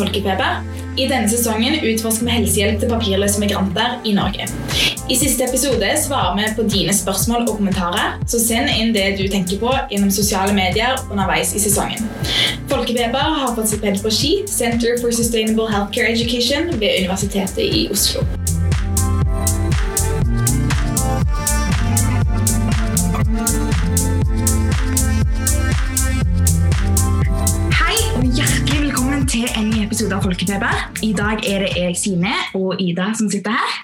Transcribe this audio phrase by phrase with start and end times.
[0.00, 0.62] Folkefeber.
[0.98, 4.48] I denne sesongen utforsker vi helsehjelp til papirløse migranter i Norge.
[5.10, 9.24] I siste episode svarer vi på dine spørsmål og kommentarer, så send inn det du
[9.30, 12.06] tenker på gjennom sosiale medier underveis i sesongen.
[12.70, 18.24] Folkefeber har fått stipend på Ski, Center for Sustainable Healthcare Education ved Universitetet i Oslo.
[30.14, 30.76] Av Folkefeber.
[31.06, 33.74] I dag er det jeg, Sine, og Ida som sitter her.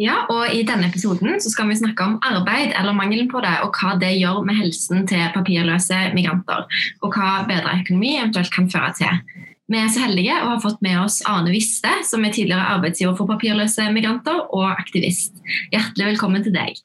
[0.00, 3.52] Ja, og I denne episoden så skal vi snakke om arbeid eller mangelen på det,
[3.64, 6.66] og hva det gjør med helsen til papirløse migranter,
[7.02, 9.22] og hva bedre økonomi eventuelt kan føre til.
[9.68, 13.18] Vi er så heldige å ha fått med oss Arne Viste, som er tidligere arbeidsgiver
[13.18, 15.36] for papirløse migranter og aktivist.
[15.74, 16.80] Hjertelig velkommen til deg.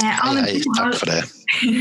[0.00, 1.20] Eh, Arne, Hei, har- takk for det.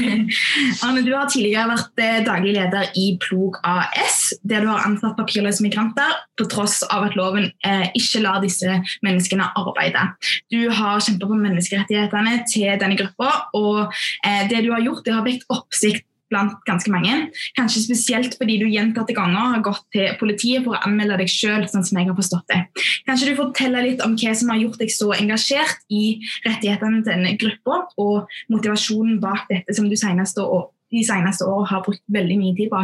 [0.84, 5.16] Arne, du har tidligere vært eh, daglig leder i Plog AS, der du har ansatt
[5.16, 10.04] papirløse migranter på tross av at loven eh, ikke lar disse menneskene arbeide.
[10.52, 13.96] Du har kjempet på menneskerettighetene til denne gruppa, og
[14.28, 17.18] eh, det du har gjort, det har vekt oppsikt blant ganske mange.
[17.58, 21.68] Kanskje spesielt fordi du gjentatte ganger har gått til politiet for å anmelde deg sjøl,
[21.70, 22.62] sånn som jeg har forstått det.
[23.10, 26.04] Kanskje du forteller litt om hva som har gjort deg så engasjert i
[26.48, 31.72] rettighetene til denne gruppa, og motivasjonen bak dette som du seneste år, de seneste årene
[31.72, 32.84] har brukt veldig mye tid på?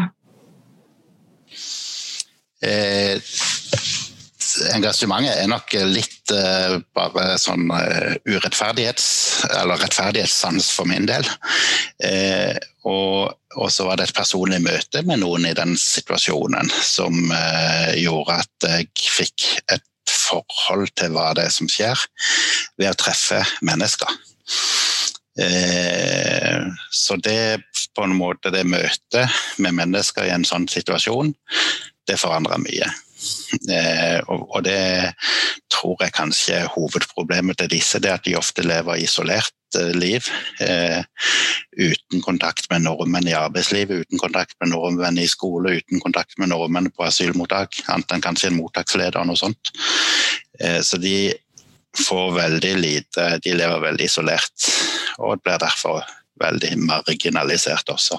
[2.68, 3.20] Eh,
[4.74, 11.28] engasjementet er nok litt eh, bare sånn eh, urettferdighets- eller rettferdighetssans for min del.
[12.04, 12.56] Eh,
[12.88, 17.98] og, og så var det et personlig møte med noen i den situasjonen som eh,
[18.00, 22.00] gjorde at jeg fikk et forhold til hva det er som skjer,
[22.80, 24.12] ved å treffe mennesker.
[25.38, 27.60] Eh, så det
[27.96, 31.34] på en måte det møtet med mennesker i en sånn situasjon,
[32.08, 32.88] det forandrer mye.
[33.70, 35.14] Eh, og, det
[35.72, 40.28] tror jeg kanskje er hovedproblemet til disse, det at de ofte lever isolert eh, liv.
[40.64, 41.02] Eh,
[41.78, 46.52] uten kontakt med nordmenn i arbeidslivet, uten kontakt med nordmenn i skole, uten kontakt med
[46.54, 49.74] nordmenn på asylmottak, annet enn kanskje en mottaksleder og noe sånt.
[50.58, 51.30] Så de
[51.98, 54.70] får veldig lite, de lever veldig isolert,
[55.22, 56.02] og blir derfor
[56.42, 58.18] veldig marginalisert også.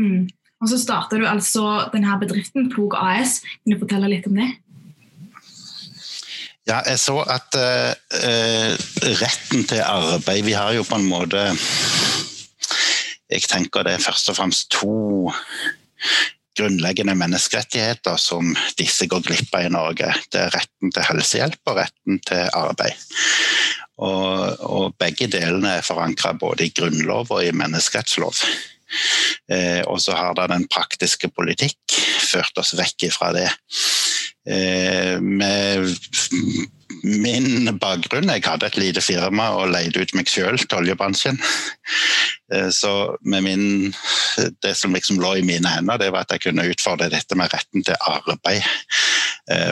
[0.00, 0.30] Mm.
[0.62, 3.40] Og så starta du altså denne bedriften, Plog AS.
[3.42, 4.52] Kan du fortelle litt om det?
[6.62, 7.90] Ja, jeg så at uh,
[9.18, 11.40] retten til arbeid Vi har jo på en måte
[13.32, 14.92] Jeg tenker det er først og fremst to
[16.54, 20.10] grunnleggende menneskerettigheter som disse går glipp av i Norge.
[20.28, 22.98] Det er retten til helsehjelp og retten til arbeid.
[24.04, 28.42] Og, og begge delene er forankra både i grunnlov og i menneskerettslov.
[29.50, 33.48] Eh, og så har da den praktiske politikk ført oss vekk fra det.
[34.48, 35.86] Eh, med
[37.02, 41.38] min bakgrunn Jeg hadde et lite firma og leide ut meg sjøl til oljebransjen.
[42.52, 43.92] Eh, så min,
[44.62, 47.52] det som liksom lå i mine hender, det var at jeg kunne utfordre dette med
[47.54, 48.66] retten til arbeid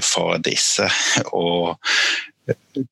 [0.03, 0.89] for disse.
[1.31, 1.79] Og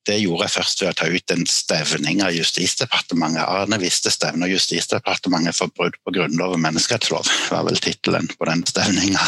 [0.07, 3.43] det gjorde jeg først ved å ta ut en stevning av Justisdepartementet.
[3.45, 8.65] Arne visste stevner Justisdepartementet for brudd på grunnlov og menneskerettslov, var vel tittelen på den
[8.67, 9.23] stevninga.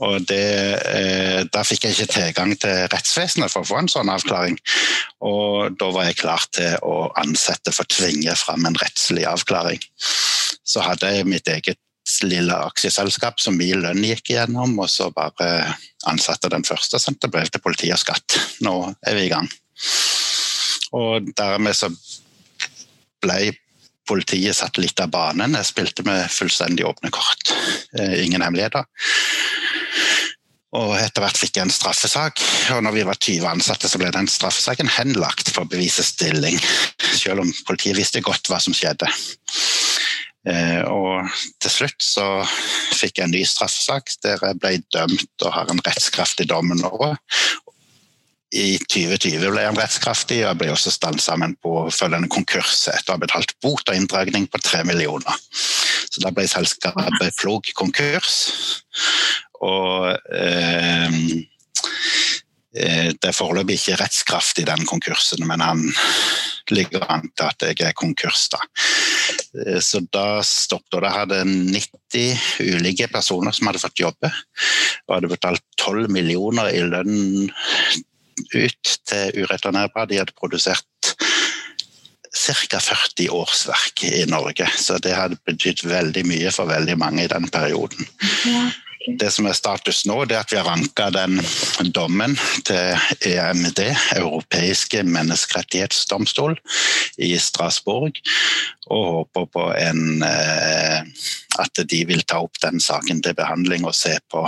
[0.00, 0.46] Og det,
[0.88, 4.56] eh, Da fikk jeg ikke tilgang til rettsvesenet for å få en sånn avklaring.
[5.20, 9.80] Og da var jeg klar til å ansette for å tvinge fram en rettslig avklaring.
[10.64, 11.78] Så hadde jeg mitt eget
[12.24, 15.74] lille aksjeselskap som min lønn gikk igjennom, og så bare
[16.10, 18.38] ansatte den første og sendte brev til politi og skatt.
[18.64, 18.74] Nå
[19.06, 19.48] er vi i gang.
[20.96, 21.90] Og dermed så
[23.22, 23.52] ble
[24.10, 25.54] politiet satt litt av banen.
[25.54, 27.52] Jeg spilte med fullstendig åpne kort.
[27.98, 28.88] Eh, Ingen hemmeligheter.
[30.70, 32.42] Og etter hvert fikk jeg en straffesak,
[32.76, 36.60] og når vi var 20 ansatte, så ble den straffesaken henlagt for bevisestilling,
[37.18, 39.08] selv om politiet visste godt hva som skjedde.
[40.48, 41.28] Eh, og
[41.60, 42.26] til slutt så
[42.96, 46.92] fikk jeg en ny straffesak der jeg ble dømt og har en rettskraftig dom nå.
[48.50, 53.12] I 2020 ble jeg rettskraftig, og jeg ble også stansa med en påfølgende konkurs etter
[53.12, 55.36] å ha betalt bot og inndragning på tre millioner.
[56.10, 58.40] Så da ble selskapet Plog konkurs.
[59.62, 61.20] Og eh,
[62.72, 65.80] det er foreløpig ikke rettskraft i den konkursen, men han
[66.70, 68.48] ligger an til at jeg er konkurs.
[68.52, 68.60] da.
[69.66, 74.30] Eh, Så da stoppet og Da hadde 90 ulike personer som hadde fått jobbe,
[75.08, 77.50] og hadde betalt 12 millioner i lønn
[78.54, 80.08] ut til ureturnerbare.
[80.08, 80.86] De hadde produsert
[82.30, 82.78] ca.
[82.78, 84.68] 40 årsverk i Norge.
[84.78, 88.06] Så det hadde betydd veldig mye for veldig mange i den perioden.
[88.46, 88.70] Ja.
[89.06, 91.38] Det som er status nå, det er at vi har ranka den
[91.96, 92.34] dommen
[92.68, 93.80] til EMD,
[94.18, 96.58] Europeiske menneskerettighetsdomstol,
[97.16, 98.20] i Strasbourg,
[98.92, 101.00] og håper på en, eh,
[101.64, 104.44] at de vil ta opp den saken til behandling og se på,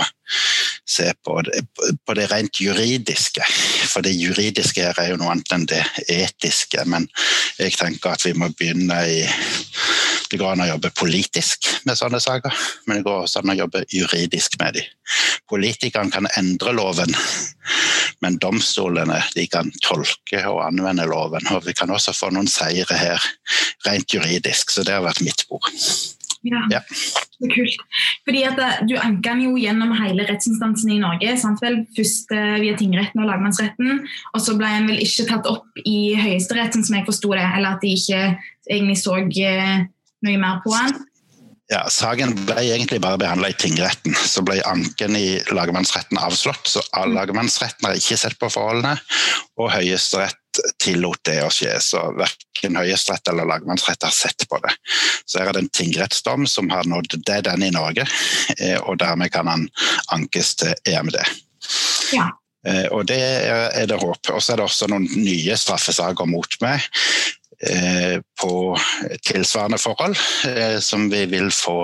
[0.85, 1.65] se på, det,
[2.05, 3.45] på det rent juridiske.
[3.89, 5.81] For det juridiske her er jo noe annet enn det
[6.13, 6.85] etiske.
[6.85, 7.09] Men
[7.57, 9.23] jeg tenker at vi må begynne i
[10.33, 12.55] Det går an å jobbe politisk med sånne saker,
[12.87, 14.87] men det går også an å jobbe juridisk med dem.
[15.51, 17.13] Politikerne kan endre loven,
[18.25, 21.45] men domstolene de kan tolke og anvende loven.
[21.53, 23.29] Og vi kan også få noen seire her
[23.85, 25.69] rent juridisk, så det har vært mitt bord.
[26.43, 26.81] Ja, ja.
[27.37, 27.77] så kult.
[28.27, 31.37] Fordi at eh, Du anka den jo gjennom hele rettsinstansen i Norge.
[31.39, 31.83] Sant vel?
[31.95, 34.01] Først eh, via tingretten og lagmannsretten.
[34.33, 37.45] Og så ble den vel ikke tatt opp i Høyesterett, som jeg forsto det.
[37.45, 38.23] Eller at de ikke
[38.67, 39.85] egentlig så eh,
[40.25, 41.01] noe mer på den.
[41.71, 44.13] Ja, Saken ble egentlig bare behandla i tingretten.
[44.13, 46.67] Så ble anken i lagmannsretten avslått.
[46.67, 47.13] Så mm.
[47.15, 48.97] lagmannsretten har ikke sett på forholdene,
[49.57, 51.71] og Høyesterett tillot det å skje.
[51.81, 54.75] Så verken Høyesterett eller lagmannsrett har sett på det.
[55.25, 58.05] Så her er det en tingrettsdom som har nådd det den i Norge,
[58.59, 59.67] eh, og dermed kan han
[60.13, 61.17] ankes til EMD.
[62.13, 62.27] Ja.
[62.67, 64.29] Eh, og det er det håp.
[64.35, 66.83] Og så er det også noen nye straffesaker mot meg
[68.41, 68.53] på
[69.23, 70.17] tilsvarende forhold,
[70.83, 71.77] som vi vil få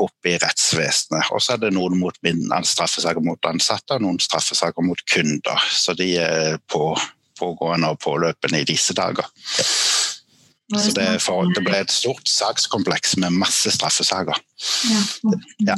[0.00, 1.28] opp i rettsvesenet.
[1.34, 5.66] Og så er det noen mot straffesaker mot ansatte og noen straffesaker mot kunder.
[5.70, 6.94] Så de er på
[7.40, 9.26] pågående og påløpende i disse dager.
[10.70, 14.38] Så det, for, det ble et stort sakskompleks med masse straffesaker.
[15.66, 15.76] Ja.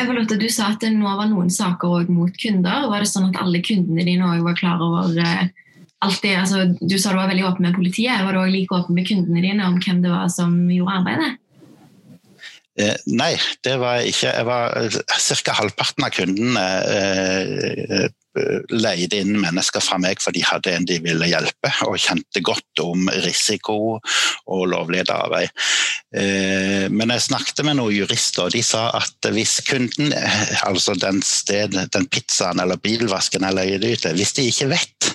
[0.00, 2.86] Evalutte, du sa at det nå var noen saker mot kunder.
[2.88, 5.10] Var det sånn at alle kundene dine var klar over
[6.04, 6.34] eh, det?
[6.36, 8.24] Altså, du sa du var veldig åpen med politiet.
[8.24, 11.36] Var du også like åpen med kundene dine om hvem det var som gjorde arbeidet?
[12.80, 13.34] Eh, nei,
[13.66, 14.30] det var ikke.
[14.30, 14.72] Jeg var
[15.10, 15.58] Ca.
[15.58, 18.08] halvparten av kundene eh,
[18.70, 22.82] leide inn mennesker fra meg for de hadde en de ville hjelpe, og kjente godt
[22.84, 25.50] om risiko og lovlig arbeid.
[26.14, 30.14] Eh, men jeg snakket med noen jurister, og de sa at hvis kunden,
[30.68, 35.10] altså den, sted, den pizzaen eller bilvasken er leide ut hvis de ikke vet,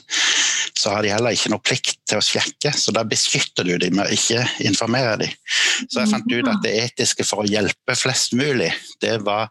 [0.85, 3.95] så har de heller ikke noe plikt til å sjekke, så da beskytter du dem
[3.97, 5.31] med å ikke informere dem.
[5.89, 8.69] Så jeg fant ut at det etiske for å hjelpe flest mulig,
[9.01, 9.49] det var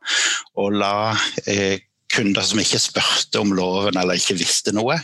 [0.54, 1.10] å la
[1.50, 1.82] eh,
[2.14, 5.00] kunder som ikke spurte om loven eller ikke visste noe,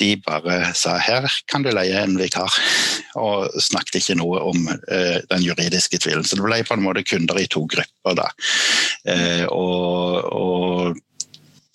[0.00, 2.52] de bare sa her kan du leie en vikar,
[3.20, 6.24] og snakket ikke noe om eh, den juridiske tvilen.
[6.24, 8.28] Så det ble på en måte kunder i to grupper da.
[9.08, 11.02] Eh, og, og,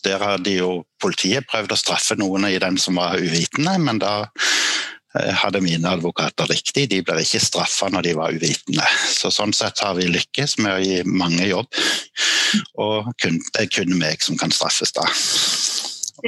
[0.06, 0.72] der hadde jo
[1.02, 5.96] politiet prøvd å straffe noen i den som var uvitende, men da uh, hadde mine
[5.96, 6.88] advokater riktig.
[6.92, 8.88] De ble ikke straffa når de var uvitende.
[9.12, 11.82] Så sånn sett har vi lykkes med å gi mange jobb.
[12.84, 15.08] Og kun, det er kun meg som kan straffes da.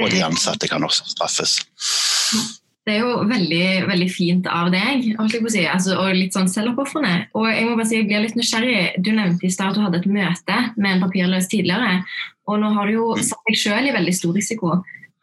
[0.00, 1.58] Og de ansatte kan også straffes.
[2.84, 5.06] Det er jo veldig, veldig fint av deg,
[5.48, 7.30] si, altså, og litt sånn selvoppofrende.
[7.32, 8.82] Og jeg må bare si, jeg blir litt nysgjerrig.
[9.00, 12.02] Du nevnte i stad at du hadde et møte med en papirløs tidligere.
[12.50, 13.24] Og nå har du jo mm.
[13.24, 14.74] satt deg sjøl i veldig stor risiko.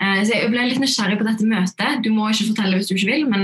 [0.02, 2.02] Eh, så jeg ble litt nysgjerrig på dette møtet.
[2.06, 3.44] Du må ikke fortelle hvis du ikke vil, men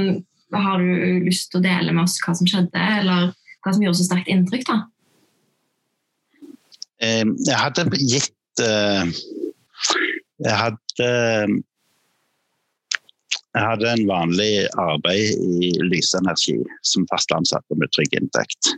[0.56, 3.32] har du lyst til å dele med oss hva som skjedde, eller
[3.64, 4.70] hva som gjorde så sterkt inntrykk?
[4.70, 4.78] da?
[6.98, 9.10] Jeg hadde gitt eh,
[10.42, 11.10] Jeg hadde
[13.58, 18.76] jeg hadde en vanlig arbeid i lysenergi som fast ansatt med trygg inntekt.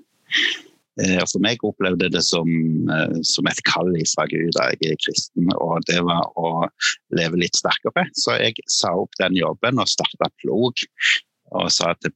[0.99, 2.47] Eh, for meg opplevde det som,
[2.91, 6.67] eh, som et kall fra Gud da jeg er kristen, og det var å
[7.15, 8.07] leve litt sterkere.
[8.17, 10.83] Så jeg sa opp den jobben og starta plog,
[11.51, 12.13] og sa til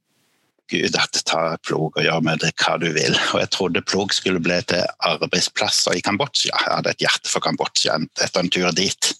[0.71, 3.15] Gud at ta plog og gjør med det hva du vil.
[3.33, 6.53] Og jeg trodde plog skulle bli til arbeidsplasser i Kambodsja.
[6.55, 9.11] Jeg hadde et hjerte for Kambodsja etter en tur dit.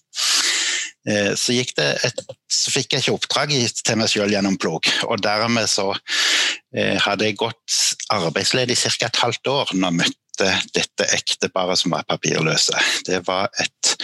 [1.04, 5.68] Eh, så, et, så, fikk jeg ikke oppdrag til meg selv gjennom plog, og dermed
[5.68, 7.80] så eh, hadde jeg gått
[8.14, 9.10] arbeidsledig i ca.
[9.10, 12.80] et halvt år når jeg møtte dette ekteparet som var papirløse.
[13.06, 13.94] Det var et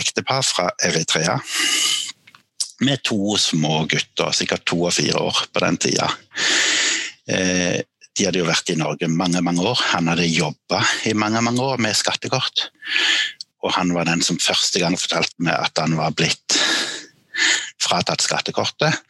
[0.00, 1.36] ektepar fra Eritrea
[2.80, 6.08] med to små gutter, sikkert to og fire år på den tida.
[7.28, 7.82] Eh,
[8.16, 9.80] de hadde jo vært i Norge mange mange år.
[9.92, 12.70] Han hadde jobba i mange mange år med skattekort.
[13.64, 16.58] Og han var den som første gang fortalte meg at han var blitt
[17.80, 19.00] fratatt skattekortet.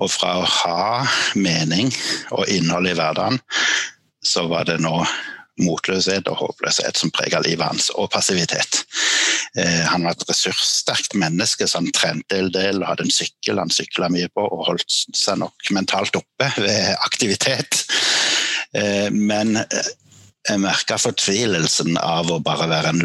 [0.00, 0.84] Og fra å ha
[1.38, 1.90] mening
[2.34, 3.40] og innhold i hverdagen,
[4.24, 4.96] så var det nå
[5.60, 8.82] motløshet og håpløshet som prega livet hans, og passivitet.
[9.58, 14.08] Eh, han var et ressurssterkt menneske, som trente en del, hadde en sykkel han sykla
[14.12, 17.82] mye på og holdt seg nok mentalt oppe ved aktivitet.
[18.72, 23.02] Eh, men jeg merka fortvilelsen av å bare være en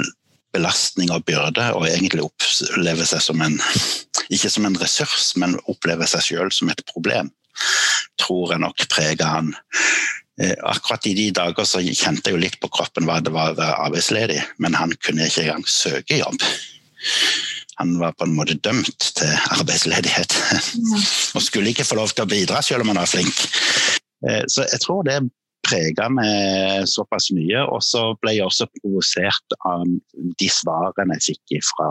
[0.55, 3.59] belastning og byrde, og egentlig oppleve seg som en
[4.33, 7.27] Ikke som en ressurs, men oppleve seg sjøl som et problem.
[8.17, 9.51] Tror jeg nok preger han.
[10.41, 13.53] Eh, akkurat i de dager så kjente jeg jo litt på kroppen hva det var
[13.53, 16.41] å være arbeidsledig, men han kunne ikke engang søke jobb.
[17.79, 20.35] Han var på en måte dømt til arbeidsledighet.
[21.35, 23.45] og skulle ikke få lov til å bidra selv om han var flink.
[24.27, 25.21] Eh, så jeg tror det
[25.65, 27.63] prega meg såpass mye.
[27.71, 29.85] Og så ble jeg også provosert av
[30.39, 31.89] de svarene jeg fikk fra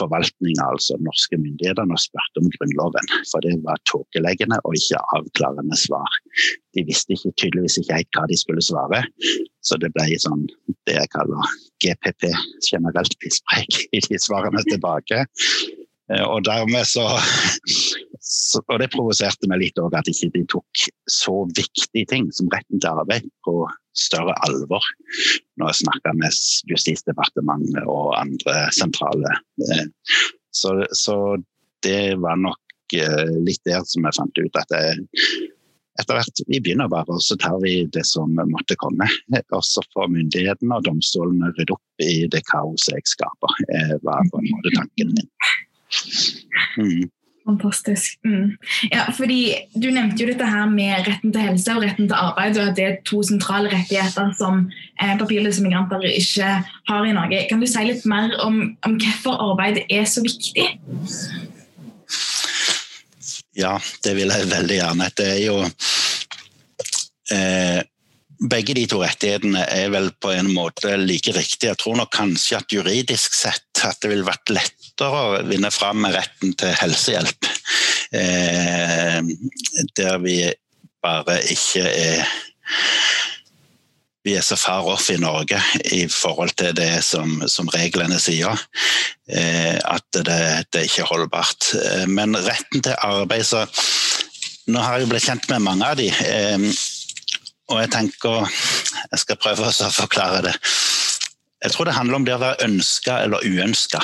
[0.00, 3.10] forvaltninga, altså norske myndigheter, og spurte om Grunnloven.
[3.30, 6.20] For det var tåkeleggende og ikke avklarende svar.
[6.76, 9.02] De visste ikke, tydeligvis ikke helt hva de skulle svare.
[9.66, 10.46] Så det ble sånn
[10.88, 11.52] det jeg kaller
[11.84, 12.30] GPP,
[12.70, 15.24] generelt pisspreik, i de svarene tilbake.
[16.10, 17.06] Eh, og dermed så,
[18.70, 22.78] Og det provoserte meg litt òg at ikke de tok så viktige ting som retten
[22.82, 23.54] til arbeid på
[23.96, 24.84] større alvor
[25.58, 26.36] når jeg snakka med
[26.70, 29.34] Justisdepartementet og andre sentrale.
[29.66, 29.86] Eh,
[30.54, 31.16] så, så
[31.84, 35.06] det var nok eh, litt der som jeg fant ut at jeg
[36.00, 39.04] etter hvert vi begynner bare, og så tar vi det som måtte komme.
[39.36, 43.56] Og så får myndighetene og domstolene rydde opp i det kaoset jeg skaper.
[44.06, 45.28] var på en måte tanken min.
[46.78, 47.10] Mm.
[47.50, 48.18] Fantastisk.
[48.24, 48.56] Mm.
[48.92, 49.40] Ja, fordi
[49.74, 52.78] Du nevnte jo dette her med retten til helse og retten til arbeid, og at
[52.78, 54.64] det er to sentrale rettigheter som
[55.02, 56.50] eh, papirløse migranter ikke
[56.90, 57.44] har i Norge.
[57.50, 60.68] Kan du si litt mer om, om hvorfor arbeid er så viktig?
[63.58, 65.08] Ja, det vil jeg veldig gjerne.
[65.16, 65.56] Det er jo
[67.34, 67.80] eh,
[68.40, 71.74] Begge de to rettighetene er vel på en måte like riktige.
[71.74, 75.70] Jeg tror nok kanskje at juridisk sett at det ville vært lett lettere å vinne
[75.72, 77.48] fram med retten til helsehjelp.
[78.12, 79.20] Eh,
[79.96, 80.52] der vi
[81.02, 82.26] bare ikke er
[84.22, 85.56] vi er så far off i Norge
[85.96, 88.52] i forhold til det som, som reglene sier.
[89.32, 91.70] Eh, at det, det ikke er holdbart.
[91.80, 93.66] Eh, men retten til arbeid så
[94.70, 96.66] Nå har jeg blitt kjent med mange av de, eh,
[97.72, 100.52] og jeg tenker Jeg skal prøve å forklare det.
[101.60, 104.00] Jeg tror det handler om det å være ønska eller uønska.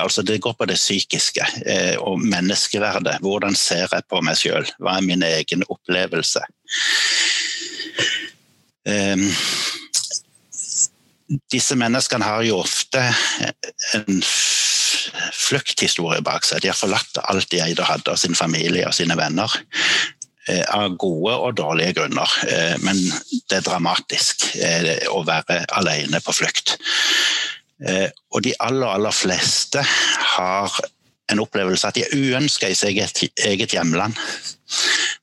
[0.00, 3.20] Altså det går på det psykiske eh, og menneskeverdet.
[3.22, 4.66] Hvordan ser jeg på meg sjøl?
[4.82, 6.42] Hva er min egen opplevelse?
[8.90, 9.28] Eh,
[11.54, 13.04] disse menneskene har jo ofte
[13.94, 14.24] en
[15.34, 16.62] flukthistorie bak seg.
[16.62, 19.50] De har forlatt alt de eide og hadde av sin familie og sine venner.
[20.44, 22.32] Eh, av gode og dårlige grunner.
[22.44, 22.98] Eh, men
[23.48, 26.76] det er dramatisk eh, å være alene på flukt.
[27.84, 30.76] Og de aller, aller fleste har
[31.32, 34.14] en opplevelse at de er uønska i sitt eget, hjemland.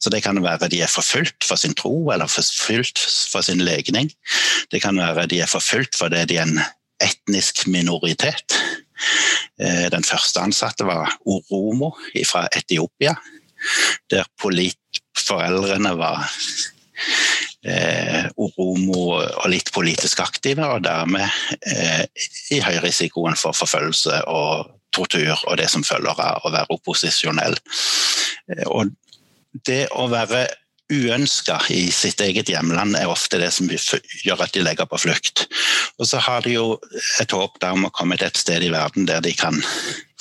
[0.01, 2.99] Så Det kan være de er forfulgt for sin tro eller forfulgt
[3.31, 4.11] for sin legning.
[4.69, 6.61] Det kan være de er forfulgt fordi de er en
[7.01, 8.57] etnisk minoritet.
[9.57, 11.95] Den første ansatte var Oromo
[12.27, 13.15] fra Etiopia,
[14.11, 16.27] der foreldrene var
[17.65, 21.27] eh, oromo og litt politisk aktive, og dermed
[21.67, 22.05] eh,
[22.55, 27.55] i høyrisikoen for forfølgelse og tortur og det som følger av å være opposisjonell.
[28.51, 28.91] Eh, og
[29.67, 30.47] det å være
[30.91, 35.45] uønska i sitt eget hjemland er ofte det som gjør at de legger på flukt.
[35.99, 36.65] Og så har de jo
[37.21, 39.61] et håp om å komme til et sted i verden der de kan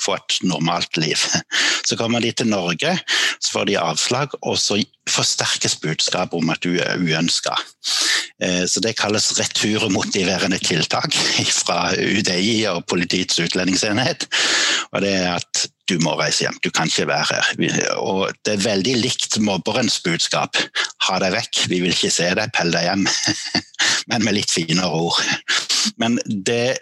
[0.01, 1.17] få et normalt liv.
[1.87, 2.93] Så kommer de til Norge,
[3.39, 4.77] så får de avslag, og så
[5.09, 7.55] forsterkes budskapet om at du er uønska.
[8.43, 11.15] Eh, så det kalles returmotiverende tiltak
[11.61, 14.27] fra UDI og Politiets utlendingsenhet.
[14.91, 17.97] Og det er at du må reise hjem, du kan ikke være her.
[17.99, 20.55] Og det er veldig likt mobberens budskap.
[21.07, 23.07] Ha deg vekk, vi vil ikke se deg, pell deg hjem.
[24.11, 25.19] Men med litt finere ord.
[25.99, 26.77] Men det,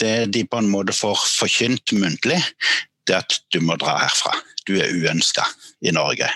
[0.00, 2.38] det de på en måte får forkynt muntlig,
[3.08, 4.34] det at du må dra herfra.
[4.68, 5.44] Du er uønska
[5.84, 6.28] i Norge.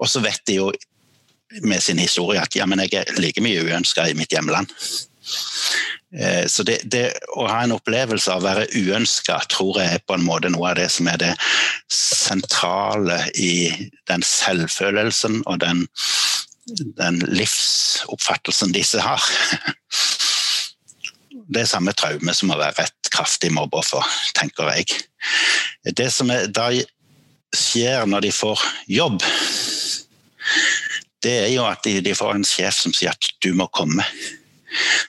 [0.00, 0.70] Og så vet de jo
[1.66, 4.70] med sin historie at ja, men jeg er like mye uønska i mitt hjemland.
[6.18, 7.04] Eh, så det, det,
[7.38, 10.72] å ha en opplevelse av å være uønska tror jeg er på en måte noe
[10.72, 11.34] av det som er det
[11.92, 13.70] sentrale i
[14.10, 15.84] den selvfølelsen og den,
[16.98, 19.30] den livsoppfattelsen disse har.
[21.50, 24.06] Det er samme traume som å være et kraftig mobbeoffer,
[24.38, 25.00] tenker jeg.
[25.98, 26.70] Det som er, da
[27.56, 29.18] skjer når de får jobb,
[31.20, 34.06] det er jo at de, de får en sjef som sier at du må komme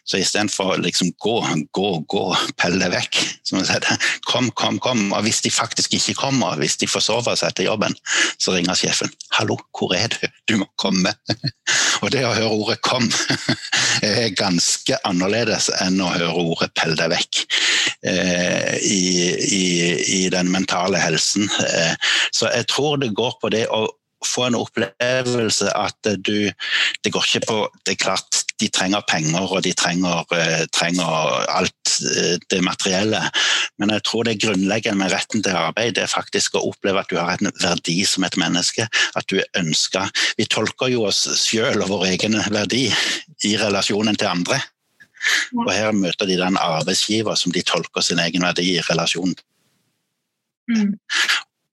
[0.07, 1.35] Så istedenfor liksom gå,
[1.71, 2.23] gå, gå,
[2.59, 5.07] pelle vekk, som jeg sier, kom, kom, kom.
[5.11, 7.95] Og hvis de faktisk ikke kommer, hvis de forsover seg etter jobben,
[8.41, 9.11] så ringer sjefen.
[9.31, 10.27] 'Hallo, hvor er du?
[10.49, 11.13] Du må komme.'
[12.01, 13.11] Og det å høre ordet 'kom'
[14.07, 17.45] er ganske annerledes enn å høre ordet 'pell deg vekk'
[18.09, 19.01] eh, i,
[19.45, 19.65] i,
[20.19, 21.49] i, den mentale helsen.
[21.67, 21.95] Eh,
[22.33, 23.85] så jeg tror det går på det å
[24.25, 26.51] få en opplevelse at du
[27.03, 31.45] Det går ikke på Det er klart de trenger penger og de trenger, uh, trenger
[31.51, 33.21] alt uh, det materielle,
[33.81, 37.11] men jeg tror det grunnleggende med retten til arbeid det er faktisk å oppleve at
[37.11, 38.85] du har en verdi som et menneske.
[39.17, 40.05] At du er ønska.
[40.37, 42.85] Vi tolker jo oss sjøl og vår egen verdi
[43.47, 44.59] i relasjonen til andre.
[45.57, 49.33] Og her møter de den arbeidsgiver som de tolker sin egen verdi i relasjon.
[50.71, 50.95] Mm.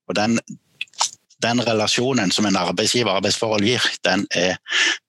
[0.09, 0.39] Og den,
[1.43, 4.57] den relasjonen som en arbeidsgiver arbeidsforhold gir, den er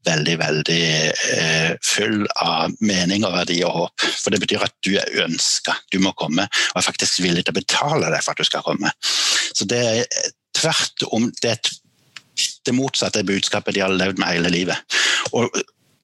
[0.06, 0.84] veldig, veldig
[1.34, 4.06] eh, full av mening og verdi og håp.
[4.22, 7.54] For det betyr at du er ønska, du må komme, og er faktisk villig til
[7.54, 8.92] å betale deg for at du skal komme.
[9.00, 11.56] Så det er tvert om det,
[12.66, 14.98] det motsatte budskapet de har levd med hele livet.
[15.34, 15.50] Og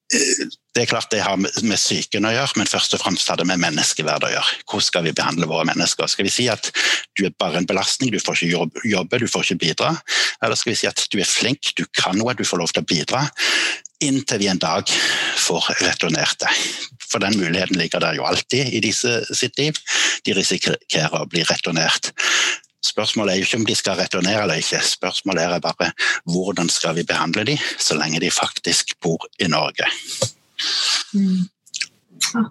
[0.06, 3.46] det er klart det har med psyken å gjøre, men først og fremst har det
[3.48, 4.58] med menneskeverd å gjøre.
[4.68, 6.06] Hvordan skal vi behandle våre mennesker?
[6.10, 6.70] Skal vi si at
[7.18, 9.94] du er bare en belastning, du får ikke jobbe, du får ikke bidra?
[10.44, 12.84] Eller skal vi si at du er flink, du kan noe, du får lov til
[12.84, 13.24] å bidra?
[14.04, 14.92] Inntil vi en dag
[15.40, 16.62] får returnert deg.
[17.06, 19.78] For den muligheten ligger der jo alltid i disse sitt liv.
[20.28, 22.12] De risikerer å bli returnert.
[22.86, 25.90] Spørsmålet er jo ikke om de skal returnere eller ikke, spørsmålet er bare
[26.30, 29.88] hvordan skal vi behandle de så lenge de faktisk bor i Norge.
[31.14, 31.46] Mm.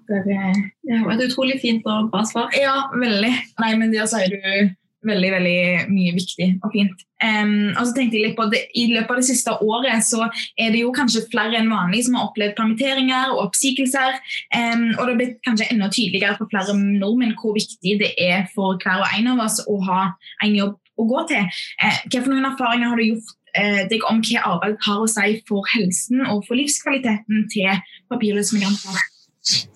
[0.08, 2.52] det er et utrolig fint og bra svar.
[2.58, 3.32] Ja, veldig.
[3.64, 4.76] Nei, men der sier du
[5.08, 5.60] veldig veldig
[5.92, 7.04] mye viktig og fint.
[7.24, 10.26] Um, og så tenkte jeg litt på at I løpet av det siste året så
[10.60, 14.20] er det jo kanskje flere enn vanlig som har opplevd permitteringer og oppsigelser.
[14.56, 18.50] Um, og det er blitt kanskje enda tydeligere for flere nordmenn hvor viktig det er
[18.56, 20.02] for hver og en av oss å ha
[20.46, 21.50] en jobb å gå til.
[21.82, 25.40] Uh, for noen erfaringer har du gjort uh, deg om hva arbeid har å si
[25.50, 29.74] for helsen og for livskvaliteten til papirløse migranter?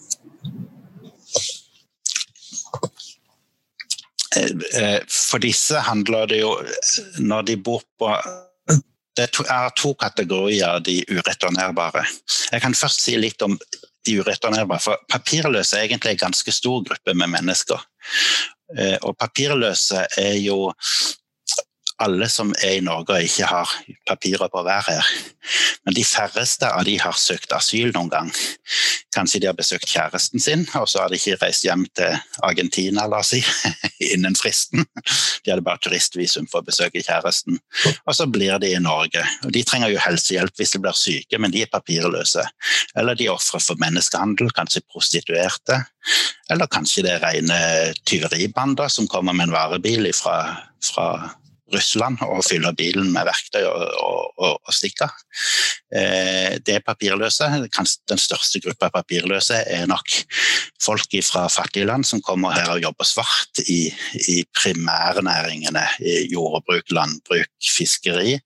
[5.10, 6.52] For disse handler det jo
[7.18, 8.12] Når de bor på
[9.18, 12.06] Det er to kategorier de ureturnerbare.
[12.52, 13.58] Jeg kan først si litt om
[14.08, 14.80] de ureturnerbare.
[14.80, 17.82] For papirløse er egentlig en ganske stor gruppe med mennesker.
[18.78, 20.70] Eh, og papirløse er jo
[22.04, 23.72] alle som er i Norge og ikke har
[24.08, 25.10] papirer på å være her.
[25.86, 28.30] Men de færreste av de har søkt asyl noen gang.
[29.16, 33.08] Kanskje de har besøkt kjæresten sin, og så har de ikke reist hjem til Argentina
[33.10, 33.42] la oss si,
[34.14, 34.86] innen fristen.
[35.44, 37.58] De hadde bare turistvisum for å besøke kjæresten.
[38.06, 39.24] Og så blir de i Norge.
[39.48, 42.46] Og de trenger jo helsehjelp hvis de blir syke, men de er papirløse.
[43.00, 45.82] Eller de er ofre for menneskehandel, kanskje prostituerte.
[46.50, 47.60] Eller kanskje det er rene
[48.10, 50.38] tyveribander som kommer med en varebil fra,
[50.86, 51.10] fra
[51.74, 55.14] Russland og fyller bilen med verktøy og, og, og, og stikker.
[55.96, 57.50] Eh, det papirløse.
[58.10, 60.20] Den største gruppa papirløse er nok
[60.82, 63.88] folk fra fattige land som kommer her og jobber svart i,
[64.28, 65.88] i primærnæringene.
[66.00, 68.38] I jordbruk, landbruk, fiskeri.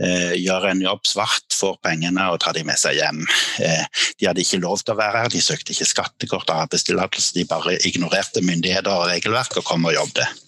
[0.00, 3.20] Eh, gjør en jobb svart, får pengene og tar de med seg hjem.
[3.60, 7.34] Eh, de hadde ikke lov til å være her, de søkte ikke skattekort og arbeidstillatelse,
[7.36, 10.40] de bare ignorerte myndigheter og regelverk og kom og jobbet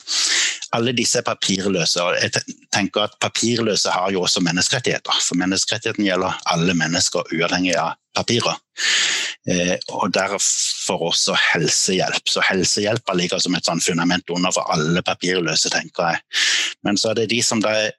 [0.73, 2.03] alle disse er papirløse.
[2.03, 2.33] og jeg
[2.73, 5.19] tenker at Papirløse har jo også menneskerettigheter.
[5.21, 8.57] For menneskerettigheten gjelder alle mennesker, uavhengig av papirer.
[9.49, 12.29] Eh, og derfor også helsehjelp.
[12.29, 16.23] Så helsehjelp ligger som et sånn fundament under for alle papirløse, tenker jeg.
[16.87, 17.99] Men så er det de som da er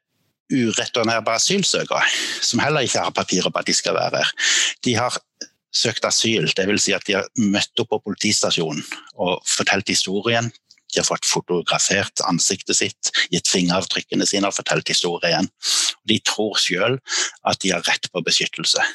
[0.53, 2.03] ureturnerbare asylsøkere,
[2.41, 4.33] som heller ikke har papirer på at de skal være her.
[4.85, 5.17] De har
[5.73, 6.83] søkt asyl, dvs.
[6.85, 8.83] Si at de har møtt opp på politistasjonen
[9.23, 10.51] og fortalt historien
[10.93, 15.49] de har fått fotografert ansiktet sitt, gitt fingeravtrykkene sine og fortalt historien.
[16.09, 18.85] De tror selv at de har rett på beskyttelse.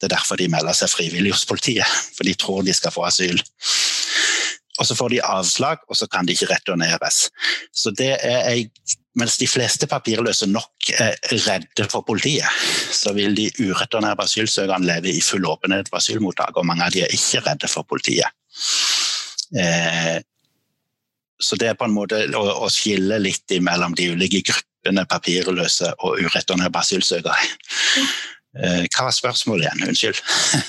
[0.00, 3.06] Det er derfor de melder seg frivillig hos politiet, for de tror de skal få
[3.08, 3.38] asyl.
[4.80, 7.28] Og Så får de avslag, og så kan de ikke returneres.
[7.72, 8.64] Så det er
[9.20, 12.48] mens de fleste papirløse nok er redde for politiet,
[12.90, 17.04] så vil de ureturnerbare asylsøkerne leve i full åpenhet på asylmottak, og mange av de
[17.04, 18.32] er ikke redde for politiet.
[19.52, 20.16] Eh,
[21.42, 25.92] så det er på en måte å, å skille litt mellom de ulike gruppene papirløse
[26.00, 27.50] og ureturnerbare asylsøkere.
[28.52, 29.88] Eh, hva var spørsmålet igjen?
[29.88, 30.20] Unnskyld.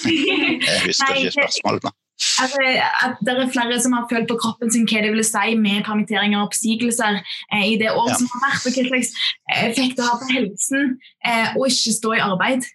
[0.70, 1.94] Jeg husker ikke spørsmålet nå.
[2.40, 2.60] Altså,
[3.04, 5.84] at det er flere som har følt på kroppen sin hva det vil si med
[5.88, 8.20] permitteringer og oppsigelser eh, i det året ja.
[8.22, 9.12] som har vært, og hva slags
[9.58, 10.94] effekt det har på helsen
[11.28, 12.70] eh, å ikke stå i arbeid.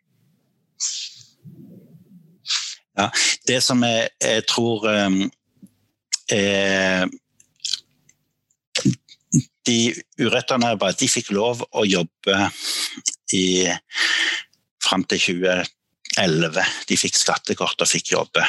[2.99, 3.09] Ja,
[3.47, 5.21] det som jeg, jeg tror um,
[6.35, 7.07] er
[9.69, 9.79] De
[10.23, 12.37] urettene de fikk lov å jobbe
[13.37, 13.47] i
[14.85, 16.63] fram til 2011.
[16.89, 18.45] De fikk skattekort og fikk jobbe.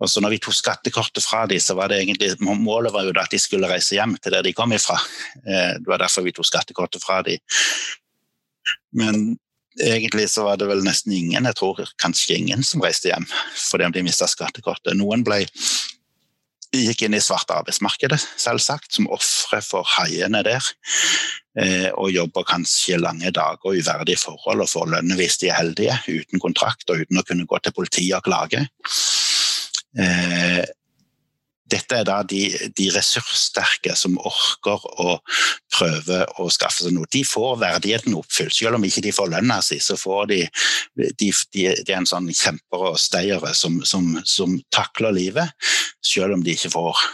[0.00, 3.14] Og så når vi tok skattekortet fra dem, så var det egentlig målet var jo
[3.20, 4.96] at de skulle reise hjem til der de kom ifra.
[5.44, 7.42] Eh, det var derfor vi tok skattekortet fra dem.
[8.96, 9.36] Men
[9.80, 13.26] egentlig så var det vel nesten ingen, jeg tror kanskje ingen, som reiste hjem
[13.70, 14.96] fordi de mista skattekortet.
[14.98, 15.44] Noen ble
[16.78, 20.66] gikk inn i svarte arbeidsmarkedet, selvsagt, som ofre for haiene der.
[21.58, 25.58] Eh, og jobber kanskje lange dager og uverdige forhold og får lønn hvis de er
[25.58, 28.62] heldige, uten kontrakt og uten å kunne gå til politiet og klage.
[31.70, 32.42] Dette er da de,
[32.76, 35.16] de, ressurssterke som orker å
[35.72, 37.08] prøve å skaffe seg noe.
[37.12, 38.54] De får verdigheten oppfylt.
[38.56, 40.40] Selv om ikke de får lønna si, så får de
[41.00, 45.52] De, de, de er en sånn kjempere og steiere som, som, som takler livet,
[46.04, 47.04] selv om de ikke får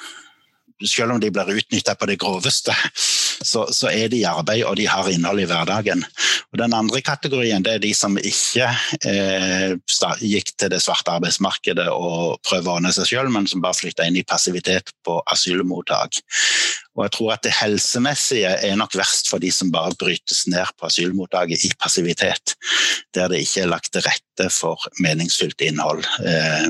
[0.84, 2.74] selv om de blir utnytta på det groveste,
[3.42, 6.04] så, så, er de i arbeid og de har innhold i hverdagen.
[6.52, 8.68] Og Den andre kategorien det er de som ikke
[9.08, 9.74] eh,
[10.22, 14.06] gikk til det svarte arbeidsmarkedet og prøver å ordne seg selv, men som bare flytta
[14.06, 16.22] inn i passivitet på asylmottak.
[16.96, 20.66] Og jeg tror at Det helsemessige er nok verst for de som bare brytes ned
[20.80, 22.56] på asylmottaket i passivitet,
[23.14, 26.02] der det ikke er lagt til rette for meningsfylt innhold.
[26.24, 26.66] Eh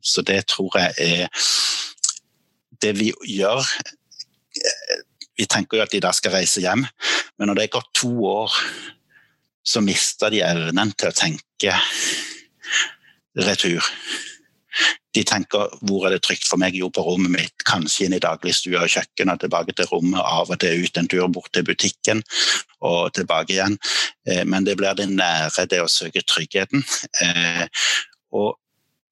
[0.00, 1.28] så det tror jeg er
[2.82, 5.02] det vi gjør eh,
[5.38, 6.84] Vi tenker jo at de da skal reise hjem,
[7.38, 8.54] men når det er gått to år,
[9.64, 11.78] så mister de evnen til å tenke
[13.34, 13.82] retur.
[15.14, 18.18] De tenker 'hvor er det trygt for meg?' Jo, på rommet mitt, kanskje inn i
[18.18, 21.62] dagligstua og kjøkken og tilbake til rommet, av og til ut en tur bort til
[21.62, 22.22] butikken
[22.82, 23.78] og tilbake igjen.
[24.26, 26.82] Eh, men det blir det nære, det å søke tryggheten.
[27.22, 27.66] Eh,
[28.32, 28.58] og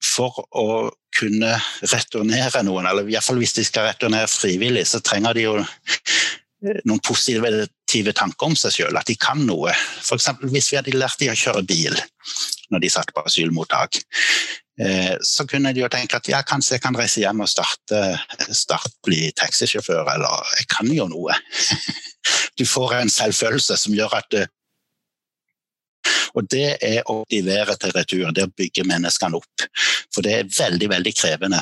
[0.02, 5.02] for å kunne returnere noen, eller i hvert fall hvis de skal returnere frivillig, så
[5.04, 9.74] trenger de jo eh, noen positive tanker om seg selv, at de kan noe.
[10.02, 10.30] F.eks.
[10.48, 11.98] hvis vi hadde lært de å kjøre bil
[12.72, 14.00] når de satt på asylmottak.
[14.80, 18.00] Eh, så kunne de jo tenke at ja, kanskje jeg kan reise hjem og starte,
[18.56, 21.36] starte bli taxisjåfør, eller jeg kan jo noe.
[22.54, 24.34] Du får en selvfølelse som gjør at
[26.32, 29.66] og Det er å aktivere til retur, det å bygge menneskene opp.
[30.12, 31.60] For det er veldig veldig krevende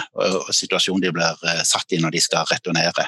[0.55, 3.07] situasjon de blir eh, satt i når de skal returnere.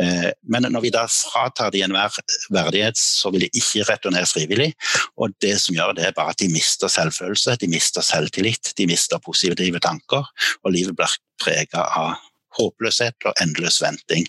[0.00, 2.18] Eh, men når vi da fratar de enhver
[2.52, 4.72] verdighet, så vil de ikke returnere frivillig.
[5.20, 8.88] Og det som gjør det, er bare at de mister selvfølelse, de mister selvtillit, de
[8.90, 10.28] mister positive tanker,
[10.62, 12.14] og livet blir prega av
[12.58, 14.28] håpløshet og endeløs venting.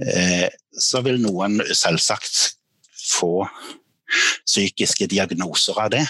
[0.00, 0.48] Eh,
[0.78, 2.54] så vil noen selvsagt
[3.08, 3.48] få
[4.46, 6.04] psykiske diagnoser av det.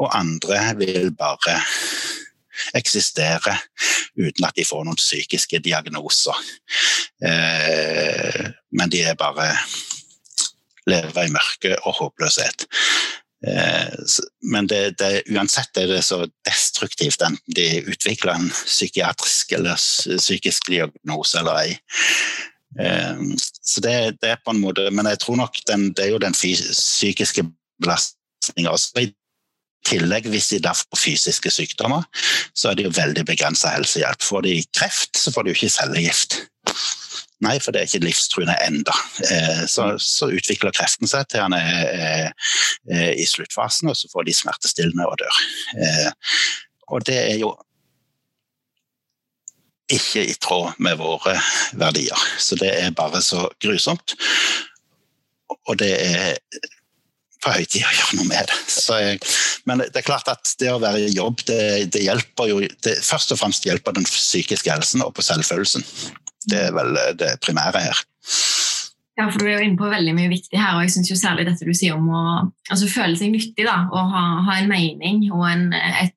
[0.00, 1.58] Og andre vil bare
[2.76, 3.56] eksistere
[4.16, 6.38] uten at de får noen psykiske diagnoser.
[7.24, 8.46] Eh,
[8.76, 9.50] men de er bare
[10.86, 12.66] lever i mørke og håpløshet.
[13.46, 14.18] Eh,
[14.52, 20.70] men det, det, uansett er det så destruktivt enten de utvikler en psykiatrisk eller psykisk
[20.72, 21.74] diagnose eller ei.
[22.80, 26.10] Ehm, så det, det, er på en måte Men jeg tror nok den, det er
[26.12, 27.46] jo den psykiske
[27.82, 29.00] belastninga også.
[29.00, 29.12] I
[29.86, 32.04] tillegg, hvis de da får fysiske sykdommer,
[32.54, 34.22] så er det jo veldig begrensa helsehjelp.
[34.22, 36.40] Får de kreft, så får de jo ikke cellegift.
[37.44, 38.94] Nei, for det er ikke livstruende enda.
[39.28, 42.32] Eh, så, så, utvikler kreften seg til han er,
[43.12, 45.40] i sluttfasen, og så får de smertestillende og dør.
[45.84, 46.10] Eh,
[46.96, 47.52] og det er jo
[49.92, 51.36] ikke i tråd med våre
[51.78, 52.24] verdier.
[52.42, 54.16] Så det er bare så grusomt.
[55.66, 56.38] Og det er
[57.44, 58.58] på høy tid å gjøre noe med det.
[58.86, 59.20] Jeg,
[59.68, 61.60] men det er klart at det å være i jobb, det,
[61.94, 65.86] det hjelper jo det, Først og fremst hjelper den psykiske helsen og på selvfølelsen.
[66.50, 68.02] Det er vel det primære her.
[69.16, 71.16] Ja, for Du er jo inne på veldig mye viktig her, og jeg synes jo
[71.16, 72.24] særlig dette du sier om å
[72.68, 73.64] altså, føle seg nyttig.
[73.64, 76.12] da, og ha, ha en mening og en, et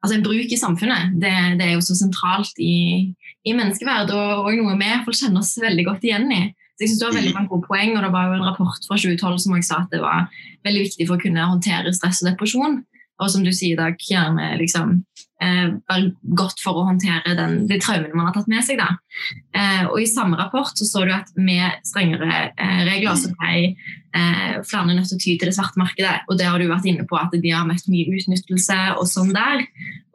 [0.00, 1.16] altså en bruk i samfunnet.
[1.20, 3.10] Det, det er jo så sentralt i,
[3.44, 6.42] i menneskeverd, og, og noe vi kjenner oss veldig godt igjen i.
[6.80, 8.86] Så jeg synes du har veldig mange gode poeng, og Det var jo en rapport
[8.88, 10.30] fra 2012 som også sa at det var
[10.64, 12.78] veldig viktig for å kunne håndtere stress og depresjon.
[13.20, 15.02] Og som du sier, Dag, gjerne liksom,
[15.40, 18.80] være godt for å håndtere den, de traumene man har tatt med seg.
[18.80, 23.70] Eh, og I samme rapport så så du at med strengere eh, regler så ble
[23.70, 26.18] eh, flere nødt til å ty til det svarte markedet.
[26.28, 29.32] Og det har du vært inne på at de har møtt mye utnyttelse og sånn
[29.36, 29.64] der.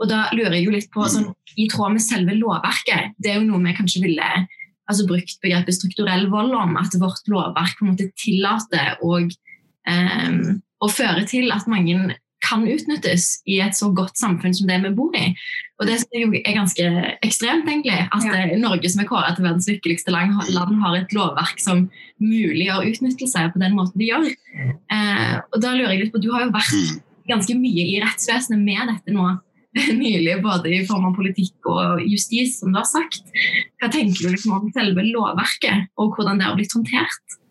[0.02, 3.40] Og da lurer jeg jo litt på, sånn, i tråd med selve lovverket, det er
[3.40, 4.30] jo noe vi kanskje ville
[4.86, 9.34] altså brukt begrepet strukturell vold om, at vårt lovverk på en måte tillater og,
[9.90, 10.38] eh,
[10.84, 12.14] og fører til at mange
[12.46, 15.32] kan utnyttes i et så godt samfunn som det vi bor i.
[15.82, 16.86] Og det er ganske
[17.26, 17.98] ekstremt, egentlig.
[18.16, 18.46] At ja.
[18.62, 21.88] Norge som er kåret til verdens lykkeligste land, land, har et lovverk som
[22.24, 24.30] muliggjør utnyttelse på den måten de gjør.
[24.96, 28.62] Eh, og da lurer jeg litt på, Du har jo vært ganske mye i rettsvesenet
[28.62, 29.34] med dette nå
[30.06, 33.26] nylig, både i form av politikk og justis, som du har sagt.
[33.82, 37.42] Hva tenker du liksom om selve lovverket, og hvordan det har blitt håndtert?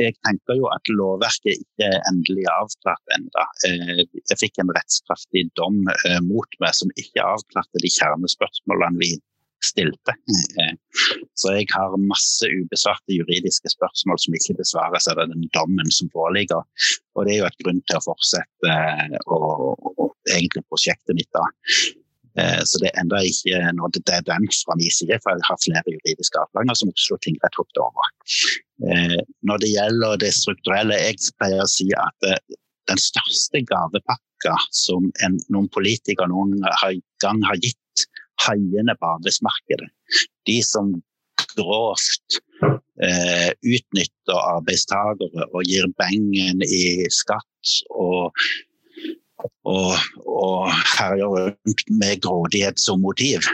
[0.00, 3.44] Jeg tenker jo at lovverket ikke er endelig avklart ennå.
[3.68, 9.12] Eh, jeg fikk en rettskraftig dom eh, mot meg som ikke avklarte de kjernespørsmålene vi
[9.64, 10.16] stilte.
[10.60, 10.74] Eh,
[11.38, 16.64] så jeg har masse ubesvarte juridiske spørsmål som ikke besvares av den dommen som foreligger.
[17.14, 18.78] Og det er jo et grunn til å fortsette
[19.24, 21.46] å, å, å, egentlig prosjektet mitt da.
[22.40, 25.46] Eh, så det er enda ikke noe det er den fra min side, for jeg
[25.48, 28.10] har flere juridiske avganger som Oslo tingrett hoppet over.
[28.90, 32.58] Eh, når det gjelder det strukturelle, jeg pleier å si at eh,
[32.90, 36.58] den største gavepakka som en, noen politikere noen
[37.22, 38.06] gang har gitt
[38.44, 39.88] haiene på arbeidsmarkedet,
[40.48, 40.92] de som
[41.54, 42.40] grovt
[43.02, 48.34] eh, utnytter arbeidstakere og gir bengen i skatt og
[49.68, 49.94] og,
[50.26, 53.46] og herjer rundt med grådighet som motiv.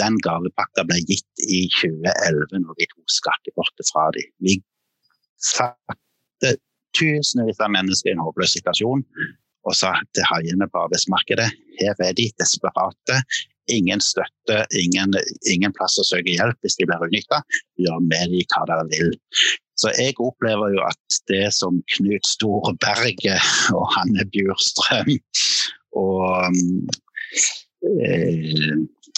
[0.00, 4.28] Den gavepakka ble gitt i 2011 når vi tok skattekortet fra dem.
[4.44, 4.58] Vi
[5.40, 6.56] satte
[6.96, 9.04] tusenvis av mennesker i en håpløs situasjon
[9.66, 11.48] og sa til haiene på arbeidsmarkedet
[11.80, 13.20] her er de desperate.
[13.72, 15.14] Ingen støtte, ingen,
[15.50, 17.42] ingen plass å søke hjelp hvis de blir utnytta.
[17.82, 19.14] Gjør med de hva dere vil.
[19.76, 25.10] Så jeg opplever jo at det som Knut Storberget og Hanne Bjurstrøm
[25.96, 26.56] og
[28.06, 28.72] eh,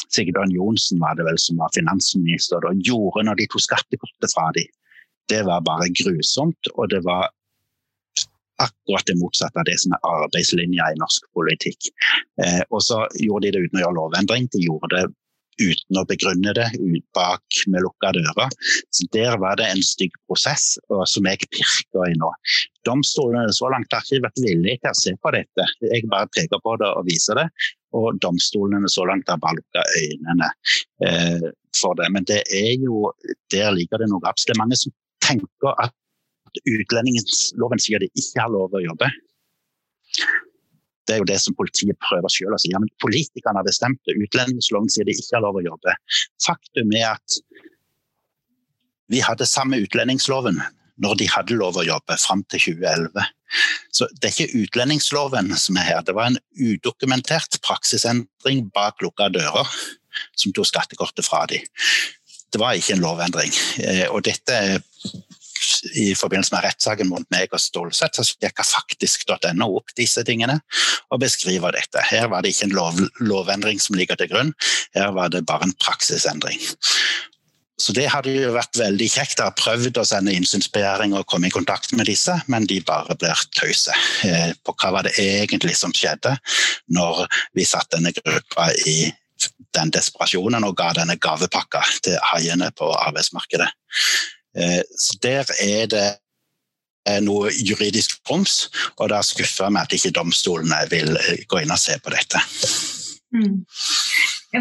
[0.09, 4.49] Sigbjørn Johnsen var det vel som var finansminister, da, gjorde når de tok skattekortet fra
[4.57, 4.71] dem,
[5.29, 6.71] det var bare grusomt.
[6.75, 7.29] Og det var
[8.63, 11.91] akkurat det motsatte av det som er arbeidslinja i norsk politikk.
[12.43, 14.51] Eh, og så gjorde de det uten å gjøre lovendring.
[14.53, 15.07] De gjorde det
[15.59, 18.53] uten å begrunne det ut bak med lukka dører.
[18.95, 20.77] Så Der var det en stygg prosess
[21.13, 22.31] som jeg pirker i nå.
[22.87, 25.69] Domstolene så langt har ikke vært villige til å se på dette.
[25.83, 27.49] Jeg bare peker på det og viser det.
[27.97, 30.51] Og domstolene så langt har bare lukka øynene
[31.07, 32.11] eh, for det.
[32.15, 33.11] Men det er jo,
[33.53, 34.63] der ligger det noe absolutt.
[34.63, 34.95] Mange som
[35.25, 35.95] tenker at
[36.67, 39.11] utlendingsloven sier de ikke har lov å jobbe.
[41.09, 42.73] Det er jo det som politiet prøver selv å si.
[42.75, 44.19] Ja, men politikerne har bestemt det.
[44.21, 45.95] Utlendingsloven sier de ikke har lov å jobbe.
[46.45, 47.39] Faktum er at
[49.09, 50.61] vi hadde samme utlendingsloven
[51.01, 53.25] når de hadde lov å jobbe, fram til 2011.
[53.95, 56.03] Så det er ikke utlendingsloven som er her.
[56.05, 59.71] Det var en udokumentert praksisendring bak lukka dører
[60.37, 61.65] som tok skattekortet fra dem.
[62.53, 63.53] Det var ikke en lovendring.
[63.85, 64.79] Eh, og dette er
[65.95, 70.61] i forbindelse med rettssaken mot meg og Stålsett, så sjekka faktisk.no opp disse tingene
[71.09, 72.03] og beskriver dette.
[72.11, 74.55] Her var det ikke en lov, lovendring som ligger til grunn,
[74.97, 76.61] her var det bare en praksisendring.
[77.79, 79.39] Så det hadde jo vært veldig kjekt.
[79.39, 83.15] Jeg har prøvd å sende innsynsbegjæring og komme i kontakt med disse, men de bare
[83.21, 83.95] blir tause
[84.27, 86.35] eh, på hva var det egentlig som skjedde
[86.97, 87.23] når
[87.55, 89.13] vi satte denne gruppa i
[89.77, 93.71] den desperasjonen og ga denne gavepakka til haiene på arbeidsmarkedet.
[94.59, 96.07] Eh, så der er det
[97.09, 101.75] eh, noe juridisk proms, og det skuffer meg at ikke domstolene vil eh, gå inn
[101.75, 102.43] og se på dette.
[103.35, 103.63] Mm.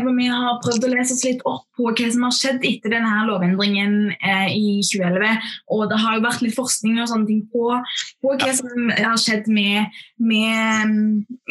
[0.05, 3.25] Vi har prøvd å lese oss litt opp på hva som har skjedd etter denne
[3.27, 5.49] lovendringen eh, i 2011.
[5.75, 7.65] Og det har jo vært litt forskning og sånne ting på,
[8.23, 10.95] på hva som har skjedd med, med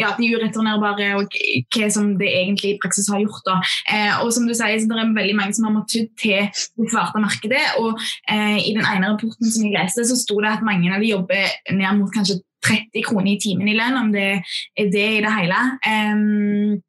[0.01, 1.39] ja, de ureturnerbare, og
[1.77, 3.53] hva som det egentlig i praksis har gjort.
[3.93, 6.91] Eh, og som du sier, så det er veldig mange som har måttet til det
[6.91, 7.63] svarte markedet.
[7.83, 7.95] Og
[8.33, 11.15] eh, i den ene rapporten som jeg leste, så sto det at mange av de
[11.15, 15.23] jobber ned mot kanskje 30 kroner i timen i lønn, om det er det i
[15.25, 15.63] det hele.
[15.87, 16.83] Um,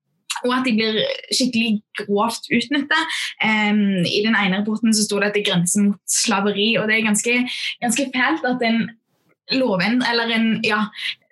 [0.46, 1.00] og at de blir
[1.32, 1.72] skikkelig
[2.02, 3.16] grovt utnyttet.
[3.44, 6.98] Um, I den ene rapporten så sto det at det grenser mot slaveri, og det
[6.98, 7.38] er ganske,
[7.84, 8.84] ganske fælt at en
[9.58, 10.86] lovend, eller en, ja,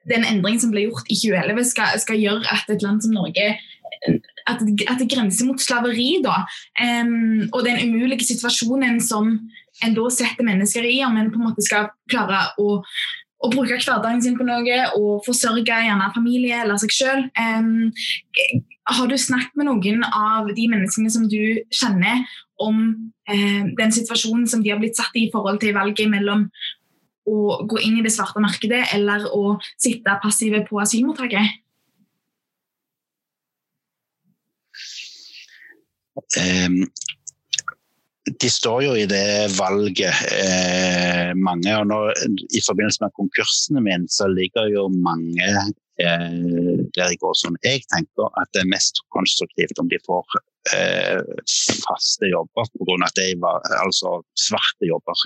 [0.09, 3.55] den endringen som ble gjort i 2011, skal, skal gjøre at et land som Norge
[4.45, 6.21] at, at det grenser mot slaveri.
[6.23, 6.43] da,
[7.03, 9.37] um, Og den umulige situasjonen som
[9.83, 12.79] en da setter mennesker i, om en på en måte skal klare å
[13.45, 17.27] å bruke hverdagen sin på noe og forsørge gjerne familie eller seg sjøl.
[17.37, 17.91] Um,
[18.85, 22.25] har du snakket med noen av de menneskene som du kjenner,
[22.61, 22.77] om
[23.27, 26.47] um, den situasjonen som de har blitt satt i i forhold til valget mellom
[27.25, 31.61] å gå inn i det svarte markedet eller å sitte passive på asylmottaket?
[36.39, 36.85] Um,
[38.25, 41.71] de står jo i det valget, eh, mange.
[41.77, 41.99] Og nå,
[42.57, 45.49] I forbindelse med konkursene mine så ligger jo mange
[46.01, 50.25] eh, der i går som jeg tenker at det er mest konstruktivt om de får
[50.73, 51.21] eh,
[51.85, 55.25] faste jobber, på grunn av at de var, altså svarte jobber.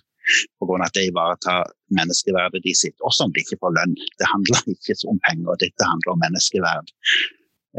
[0.61, 0.83] Pga.
[0.85, 3.95] at det ivaretar menneskeverdet de sitt, også om de ikke får lønn.
[4.19, 6.91] Det handler ikke om penger, dette handler om menneskeverd.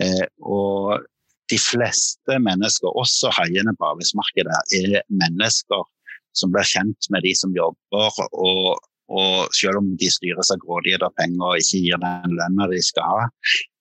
[0.03, 1.05] Eh, og
[1.51, 5.83] de fleste mennesker, også haiene på arbeidsmarkedet, er mennesker
[6.39, 8.23] som blir kjent med de som jobber.
[8.31, 8.79] Og,
[9.11, 12.81] og selv om de styres av grådighet og penger og ikke gir den lønna de
[12.87, 13.29] skal ha,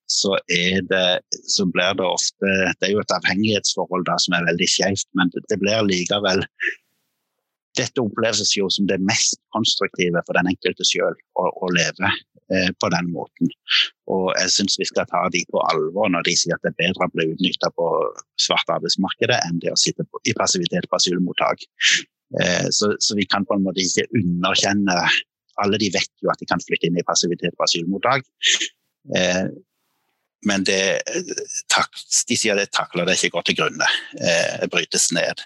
[0.09, 1.21] så, det,
[1.53, 5.29] så, blir det ofte Det er jo et avhengighetsforhold da som er veldig skjevt, men
[5.35, 6.41] det, det blir likevel
[7.77, 12.09] dette oppleves jo som det mest konstruktive for den enkelte selv å, å leve
[12.53, 13.51] eh, på den måten.
[14.09, 16.79] Og jeg syns vi skal ta de på alvor når de sier at det er
[16.83, 17.89] bedre å bli utnytta på
[18.41, 21.65] svarte arbeidsmarkedet enn det å sitte i passivitet på asylmottak.
[22.41, 24.93] Eh, så, så, vi kan på en måte ikke underkjenne
[25.59, 28.27] Alle de vet jo at de kan flytte inn i passivitet på asylmottak.
[29.17, 29.47] Eh,
[30.47, 31.01] men det,
[32.29, 33.89] de sier det takler det ikke går til grunne.
[34.15, 35.43] Eh, brytes ned.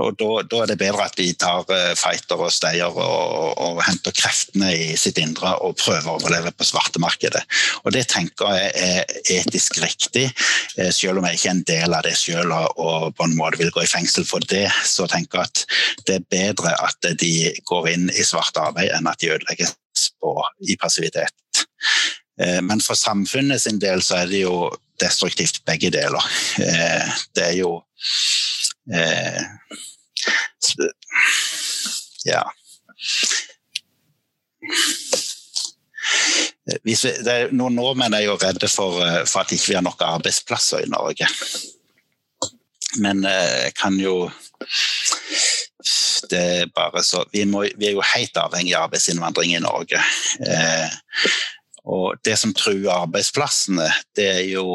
[0.00, 4.14] Og da, er det bedre at de tar uh, fighter og steier og, og, henter
[4.16, 7.42] kreftene i sitt indre og prøver å overleve på svartemarkedet.
[7.84, 10.30] Og det tenker jeg er etisk riktig,
[10.78, 13.60] uh, selv om jeg ikke er en del av det selv og, på en måte
[13.60, 14.64] vil gå i fengsel for det.
[14.88, 19.10] Så tenker jeg at det er bedre at de går inn i svart arbeid enn
[19.10, 19.76] at de ødelegges
[20.22, 20.38] på,
[20.72, 21.66] i passivitet.
[22.40, 24.70] Uh, men for samfunnet sin del så er det jo
[25.02, 26.24] destruktivt begge deler.
[27.34, 27.80] Det er jo
[28.90, 29.42] Eh,
[32.24, 32.42] ja.
[36.82, 40.02] Vi, er, noen nordmenn er jo redde for, eh, for at ikke vi har nok
[40.06, 41.28] arbeidsplasser i Norge.
[43.02, 44.30] Men jeg eh, kan jo
[46.30, 49.98] det er bare så, vi, må, vi er jo helt avhengig av arbeidsinnvandring i Norge.
[50.46, 50.94] Eh,
[51.84, 54.66] og det som truer arbeidsplassene, det er jo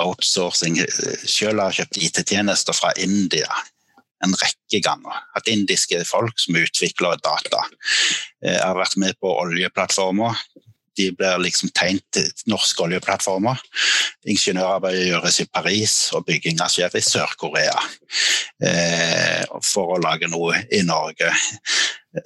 [0.00, 0.78] outsourcing.
[1.26, 3.50] Selv har jeg kjøpt IT-tjenester fra India
[4.24, 5.22] en rekke ganger.
[5.36, 7.64] At indiske folk som utvikler data,
[8.44, 10.40] eh, har vært med på oljeplattformer.
[10.96, 13.58] De blir liksom tegnet til norske oljeplattformer.
[14.30, 17.74] Ingeniørarbeidet gjøres i Paris, og bygginga skjer i Sør-Korea.
[18.62, 21.32] Eh, for å lage noe i Norge.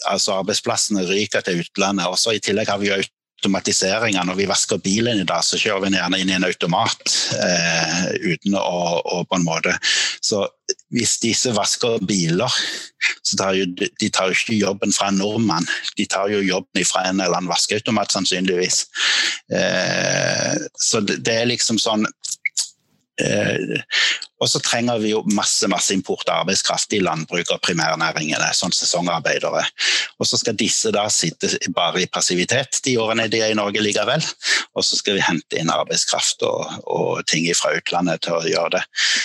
[0.07, 2.07] Altså Arbeidsplassene ryker til utlandet.
[2.07, 2.93] Også I tillegg har vi
[3.39, 4.25] automatiseringa.
[4.27, 7.17] Når vi vasker bilen i dag, så kjører vi den gjerne inn i en automat
[7.39, 9.77] eh, uten å, å, på en måte
[10.21, 10.45] Så
[10.93, 12.53] hvis disse vasker biler,
[13.23, 15.69] så tar jo, de tar jo ikke jobben fra en nordmann.
[15.97, 18.83] De tar jo jobben fra en eller annen vaskeautomat, sannsynligvis.
[19.53, 22.09] Eh, så det, det er liksom sånn
[24.39, 28.75] og så trenger vi jo masse masse import av arbeidskraft i landbruk og primærnæringene, sånn
[28.75, 29.65] sesongarbeidere.
[30.19, 33.83] Og så skal disse da sitte bare i passivitet de årene de er i Norge
[33.83, 34.23] likevel.
[34.79, 38.77] Og så skal vi hente inn arbeidskraft og, og ting fra utlandet til å gjøre
[38.79, 38.85] det.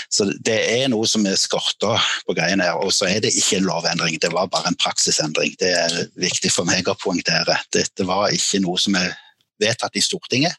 [0.10, 1.94] Så det er noe som er skorta
[2.26, 2.82] på greiene her.
[2.82, 5.54] Og så er det ikke en lovendring, det var bare en praksisendring.
[5.62, 7.60] Det er viktig for meg å poengtere.
[7.74, 9.14] Dette var ikke noe som er
[9.62, 10.58] vedtatt i Stortinget.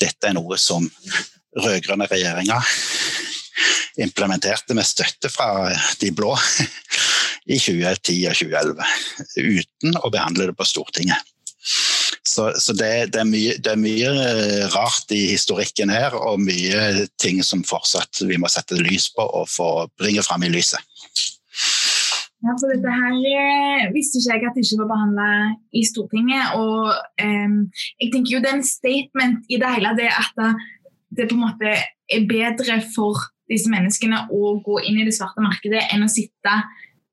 [0.00, 0.88] Dette er noe som
[1.56, 2.60] rød-grønne regjeringa
[4.02, 6.34] implementerte med støtte fra de blå
[7.54, 8.92] i 2010 og 2011,
[9.40, 11.32] uten å behandle det på Stortinget.
[12.26, 14.10] Så, så det, det, er mye, det, er mye,
[14.74, 19.46] rart i historikken her, og mye ting som fortsatt vi må sette lys på og
[19.48, 20.82] få bringe fram i lyset.
[22.44, 25.28] Ja, for dette her eh, visste ikke jeg at det ikke var behandla
[25.72, 26.58] i Stortinget.
[26.58, 26.92] Og
[27.24, 27.56] um,
[28.02, 30.42] jeg tenker jo det er en statement i det hele det at
[31.16, 33.18] det på en måte er bedre for
[33.50, 36.54] disse menneskene å gå inn i det svarte markedet enn å sitte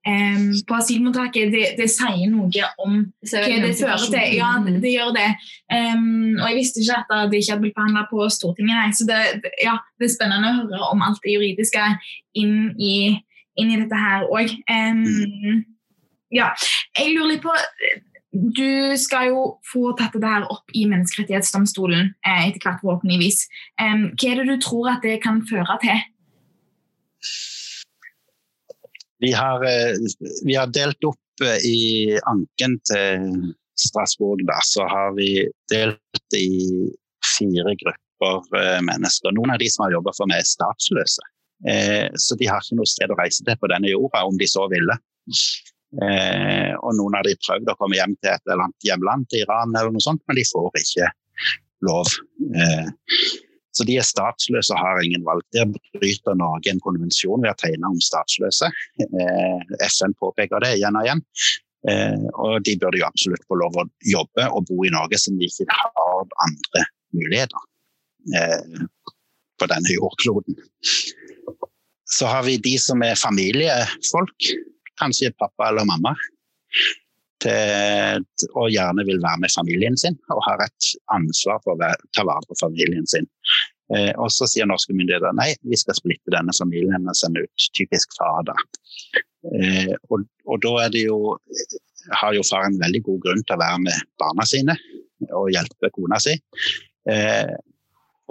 [0.08, 1.52] um, på asylmottaket.
[1.54, 4.38] Det, det, sier noe om hva det fører til.
[4.38, 5.28] Ja, det, det gjør det.
[5.70, 8.80] Um, og jeg visste ikke at det ikke hadde blitt behandla på Stortinget.
[8.80, 8.96] Nei.
[8.98, 9.20] Så det,
[9.64, 11.92] ja, det, er spennende å høre om alt det juridiske
[12.40, 12.96] inn i,
[13.60, 14.58] inn i dette her òg.
[14.70, 15.62] Um,
[16.34, 16.50] ja,
[16.98, 17.54] jeg lurer litt på
[18.34, 23.46] du skal jo få tatt det her opp i Menneskerettighetsdomstolen eh, etter hvert, forhåpentligvis.
[23.78, 26.02] Um, hva er det du tror at det kan føre til?
[29.24, 29.94] Vi har, eh,
[30.44, 36.90] vi har delt opp eh, i anken til Strasbourg, da, så har vi delt i
[37.38, 39.34] fire grupper eh, mennesker.
[39.38, 41.30] Noen av de som har jobba for meg, er statsløse.
[41.70, 44.50] Eh, så de har ikke noe sted å reise til på denne jorda, om de
[44.50, 44.98] så ville.
[46.02, 49.44] Eh, og noen av de prøvde å komme hjem til et eller annet hjemland, til
[49.46, 51.10] Iran eller noe sånt, men de får ikke
[51.86, 52.14] lov.
[52.58, 52.88] Eh,
[53.74, 55.42] Så de er statsløse og har ingen valg.
[55.50, 55.66] Der
[55.98, 58.68] bryter Norge en konvensjon ved å tegne om statsløse.
[59.82, 61.24] FN påpeker det igjen og igjen.
[62.38, 65.50] Og de burde jo absolutt få lov å jobbe og bo i Norge, som de
[65.50, 66.86] ikke har andre
[67.18, 67.66] muligheter
[69.58, 70.62] på denne jordkloden.
[72.06, 74.54] Så har vi de som er familiefolk,
[75.02, 76.16] kanskje pappa eller mamma.
[77.44, 78.24] Til,
[78.56, 82.48] og gjerne vil være med familien sin og har et ansvar for å ta vare
[82.48, 83.28] på familien sin.
[83.92, 87.68] Eh, og så sier norske myndigheter nei, vi skal splitte denne familien og sende ut
[87.78, 88.46] typisk far.
[88.48, 88.56] Da.
[89.52, 91.36] Eh, og, og, da er det jo,
[92.22, 94.78] har jo far en veldig god grunn til å være med barna sine
[95.32, 96.38] og hjelpe kona si.
[97.12, 97.54] Eh,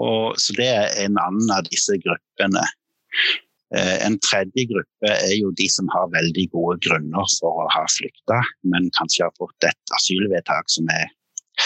[0.01, 2.65] og, så det er en annen av disse gruppene.
[3.77, 7.87] Eh, en tredje gruppe er jo de som har veldig gode grunner for å ha
[7.89, 11.09] flykta, men kanskje har fått et asylvedtak som er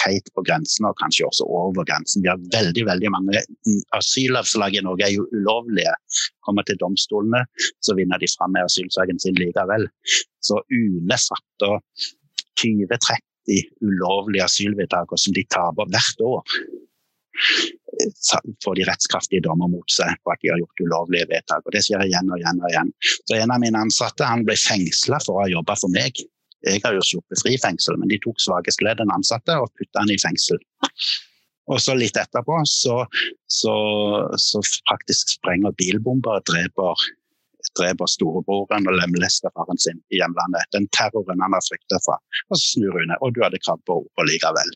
[0.04, 2.22] helt på grensen, og kanskje også over grensen.
[2.22, 3.42] Vi har veldig veldig mange
[3.96, 5.94] asylavslag i Norge er jo ulovlige.
[6.46, 7.44] Kommer til domstolene,
[7.82, 9.88] så vinner de fram med asylsaken sin likevel.
[10.44, 11.78] Så UNE fatter
[12.62, 16.57] 20-30 ulovlige asylvedtak som de taper hvert år
[18.64, 21.64] får de rettskraftige dommer mot seg på at de har gjort ulovlige vedtak.
[21.64, 22.62] og Det skjer igjen og igjen.
[22.62, 22.93] og igjen.
[23.28, 26.20] Så En av mine ansatte han ble fengsla for å ha jobba for meg.
[26.66, 30.11] Jeg har jo sluppet fri fengsel, men de tok svagestledd den ansatte og putta han
[30.11, 30.59] i fengsel.
[31.66, 33.01] Og så litt etterpå så,
[33.51, 33.76] så,
[34.39, 37.07] så faktisk sprenger bilbomber og dreper
[37.78, 40.68] dreper storebroren og lemlester faren sin i hjemlandet.
[40.74, 42.18] Den terroren han har flykta fra.
[42.50, 44.74] Og så snur Rune, og du hadde på henne likevel.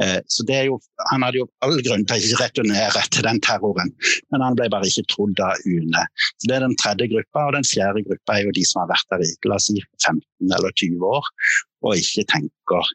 [0.00, 0.78] Eh, så det er jo,
[1.10, 3.90] Han hadde jo all grunn til å ikke returnere til den terroren,
[4.30, 6.04] men han ble bare ikke trodd av UNE.
[6.38, 8.92] Så Det er den tredje gruppa, og den fjerde gruppa er jo de som har
[8.92, 10.22] vært der i la oss si 15
[10.58, 11.26] eller 20 år
[11.82, 12.90] og ikke tenker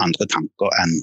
[0.00, 0.94] andre tanker enn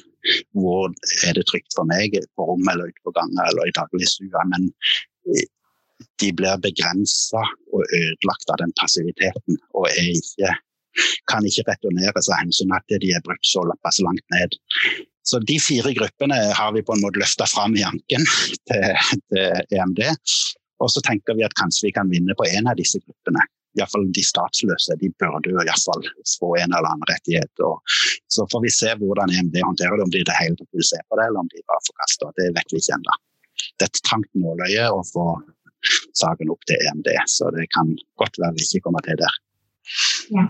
[0.57, 0.91] hvor
[1.27, 4.43] er det trygt for meg, på rommet eller ute på gangen eller i dagligstua.
[4.51, 4.69] Men
[6.21, 7.43] de blir begrensa
[7.73, 10.53] og ødelagt av den passiviteten og ikke,
[11.29, 14.57] kan ikke returneres av hensyn til at de er brukt så langt ned.
[15.27, 18.23] Så de fire gruppene har vi på en måte løfta fram i anken
[18.69, 18.87] til,
[19.33, 20.01] til EMD.
[20.83, 23.43] Og så tenker vi at kanskje vi kan vinne på en av disse gruppene.
[23.77, 24.95] Iallfall de statsløse.
[25.01, 27.63] De burde jo iallfall få en eller annen rettighet.
[27.65, 27.81] Og
[28.33, 30.89] så får vi se hvordan EMD håndterer det, om de i det hele tatt vil
[30.93, 32.49] se på det, eller om de bare forkaster det.
[32.57, 33.19] vet vi ikke ennå.
[33.77, 35.27] Det er et trangt nåløye å få
[36.17, 37.09] saken opp til EMD.
[37.29, 39.35] Så det kan godt være vi ikke kommer til der.
[40.35, 40.47] Ja.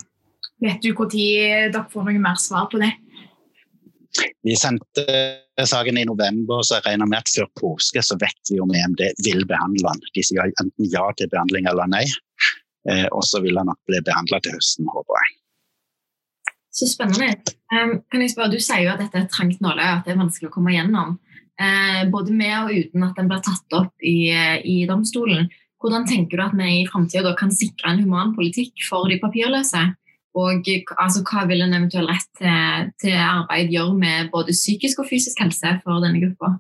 [0.64, 2.94] Vet du når dere får noe mer svar på det?
[4.42, 5.04] Vi sendte
[5.62, 9.04] saken i november, så jeg regner med at før påske så vet vi om EMD
[9.26, 10.06] vil behandle den.
[10.16, 12.06] De sier enten ja til behandling eller nei.
[12.90, 15.38] Eh, og så vil den nok bli behandla til høsten, håper jeg.
[16.78, 17.34] Så spennende.
[17.68, 20.22] Kan jeg spørre, Du sier jo at dette er et trangt nåløye, at det er
[20.22, 21.18] vanskelig å komme gjennom
[22.14, 24.30] både med og uten at den blir tatt opp i,
[24.62, 25.48] i domstolen.
[25.82, 29.84] Hvordan tenker du at vi i framtida kan sikre en human politikk for de papirløse?
[30.38, 30.70] Og
[31.02, 35.42] altså, hva vil en eventuell rett til, til, arbeid gjøre med både psykisk og fysisk
[35.42, 36.58] helse for denne gruppa?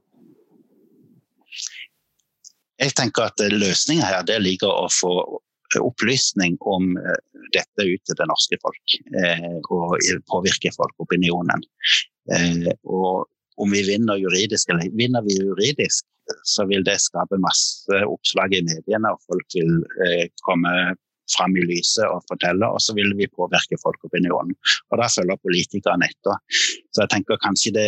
[2.77, 5.13] Jeg tenker at Løsninga her det ligger å få
[5.81, 7.21] opplysning om eh,
[7.53, 8.97] dette ut til det norske folk.
[9.21, 9.97] Eh, og
[10.29, 11.65] påvirke folkeopinionen.
[12.33, 13.27] Eh, og
[13.57, 16.05] om vi vinner juridisk eller vinner vi juridisk,
[16.43, 20.73] så vil det skape masse oppslag i mediene, og folk vil eh, komme
[21.31, 24.55] fram i lyset og fortelle, og så vil vi påvirke folkeopinionen.
[24.91, 26.39] Og da følger politikerne etter.
[26.91, 27.87] Så jeg tenker kanskje det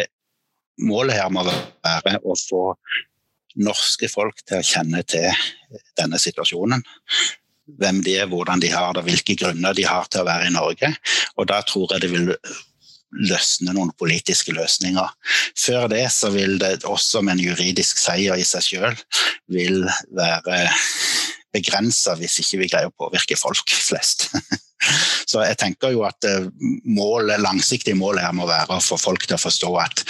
[0.84, 2.64] målet her må være å få
[3.60, 5.28] norske folk til å kjenne til
[6.00, 6.84] denne situasjonen.
[7.80, 10.56] Hvem de er, hvordan de har det, hvilke grunner de har til å være i
[10.56, 10.90] Norge.
[11.38, 12.32] Og da tror jeg det vil
[13.16, 15.10] løsne noen politiske løsninger.
[15.58, 18.98] Før det så vil det også med en juridisk seier i seg sjøl
[19.50, 19.84] vil
[20.16, 20.66] være
[21.56, 24.30] begrensa hvis ikke vi greier å påvirke folk flest.
[25.30, 26.48] Så jeg tenker jo at eh,
[26.90, 30.06] målet, langsiktige mål her må være å få folk til å forstå at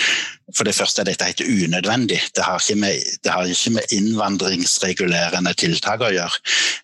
[0.58, 2.18] for det første er dette helt unødvendig.
[2.34, 6.40] Det har ikke med, har ikke med innvandringsregulerende tiltak å gjøre.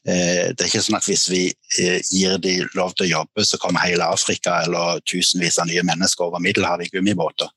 [0.05, 1.41] Eh, det er ikke sånn at hvis vi
[1.81, 5.85] eh, gir de lov til å jobbe, så kommer hele Afrika eller tusenvis av nye
[5.87, 7.49] mennesker over Middelhavet i gummibåter.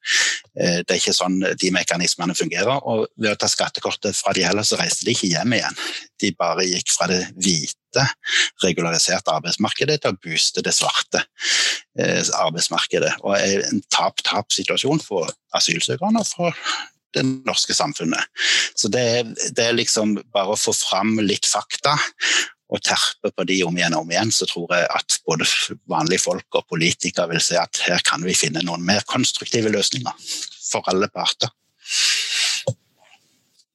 [0.59, 2.81] Det er ikke sånn de mekanismene fungerer.
[2.89, 5.77] Og ved å ta skattekortet fra de heller, så reiste de ikke hjem igjen.
[6.19, 7.78] De bare gikk fra det hvite
[8.65, 11.25] regulariserte arbeidsmarkedet til å booste det svarte
[11.99, 13.15] eh, arbeidsmarkedet.
[13.25, 16.63] Og er en tap-tap-situasjon for asylsøkerne og for
[17.17, 18.29] det norske samfunnet.
[18.77, 21.97] Så det er, det er liksom bare å få fram litt fakta
[22.69, 25.47] og terpe på de om igjen og om igjen, så tror jeg at både
[25.89, 30.29] vanlige folk og politikere vil se at her kan vi finne noen mer konstruktive løsninger
[30.69, 31.49] for alle parter.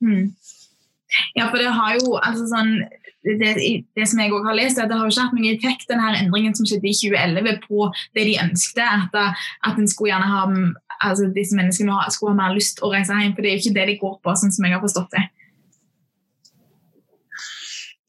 [0.04, 0.36] Mm.
[1.38, 2.76] Ja, for det har jo altså sånn
[3.24, 3.52] det,
[3.96, 6.10] det, som jeg også har lest, er at det har ikke hatt noen effekt, denne
[6.20, 8.84] endringen som skjedde i 2011, på det de ønsket.
[8.84, 10.44] At, at en skulle gjerne ha,
[11.00, 13.36] altså disse menneskene skulle ha mer lyst å reise hjem.
[13.38, 15.24] For det er jo ikke det de går på, sånn som jeg har forstått det.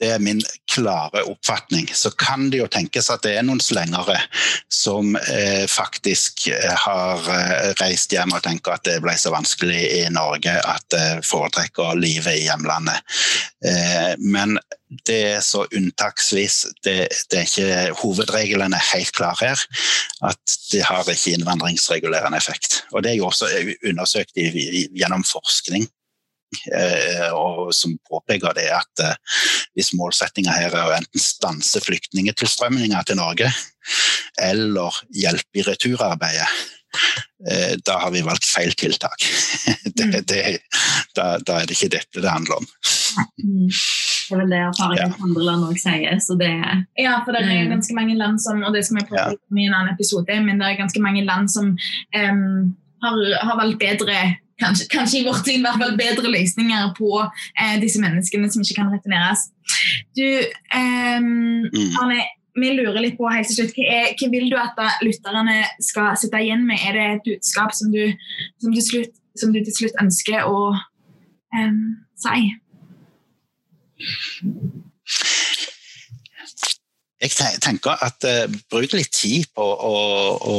[0.04, 1.88] Det er min klare oppfatning.
[1.94, 4.18] Så kan det jo tenkes at det er noen slengere
[4.72, 9.80] som eh, faktisk eh, har eh, reist hjem og tenker at det ble så vanskelig
[9.80, 13.16] i Norge at de eh, foretrekker livet i hjemlandet.
[13.64, 14.58] Eh, men
[15.08, 16.60] det er så unntaksvis.
[16.84, 16.98] Det,
[17.32, 19.64] det, er ikke Hovedregelen er helt klar her.
[20.20, 22.82] At det har ikke innvandringsregulerende effekt.
[22.92, 23.48] Og Det er jo også
[23.88, 26.02] undersøkt i, i, gjennom forskning Eh,
[27.74, 29.16] som påpeker det at eh,
[29.74, 33.50] hvis målsettinga her er å enten stanse flyktningtilstrømninga til Norge
[34.40, 36.48] eller hjelpe i returarbeidet,
[37.50, 39.26] eh, da har vi valgt feil tiltak.
[39.94, 40.24] Det, mm.
[40.26, 40.38] det,
[41.14, 42.64] da, da, er det ikke dette det handler om.
[43.38, 43.68] Mm.
[43.68, 45.18] Det er vel det erfaringen ja.
[45.22, 46.16] andre land òg sier.
[46.24, 46.50] Så det,
[46.98, 49.68] ja, for det er ganske mange land som og det skal vi prøve om i
[49.68, 52.74] en annen episode, men det er ganske mange land som um,
[53.06, 54.18] har, har valgt bedre
[54.62, 58.64] kanskje, kanskje, i vårt syn i hvert fall bedre løsninger på eh, disse menneskene som
[58.64, 59.48] ikke kan returneres.
[60.16, 61.20] Du, eh,
[62.00, 62.20] Arne,
[62.54, 66.14] vi lurer litt på helt til slutt, hva, er, hva vil du at lytterne skal
[66.20, 66.78] sitte igjen med?
[66.86, 68.04] Er det et budskap som du,
[68.62, 70.70] som til, slutt, som du til slutt ønsker å
[71.56, 71.74] eh,
[72.24, 72.54] si?
[77.24, 79.94] Jeg tenker at uh, Bruk litt tid på å,
[80.36, 80.56] å,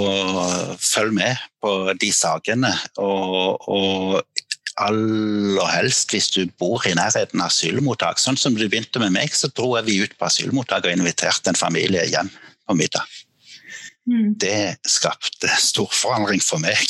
[0.81, 2.73] følge med på de sakene.
[3.01, 4.23] Og, og,
[4.75, 8.19] aller helst hvis du bor i nærheten av asylmottak.
[8.19, 11.59] Sånn som du begynte med meg, så dro vi ut på asylmottak og inviterte en
[11.59, 12.27] familie hjem
[12.67, 13.05] på middag.
[14.09, 14.33] Mm.
[14.41, 16.81] Det skapte stor forandring for meg.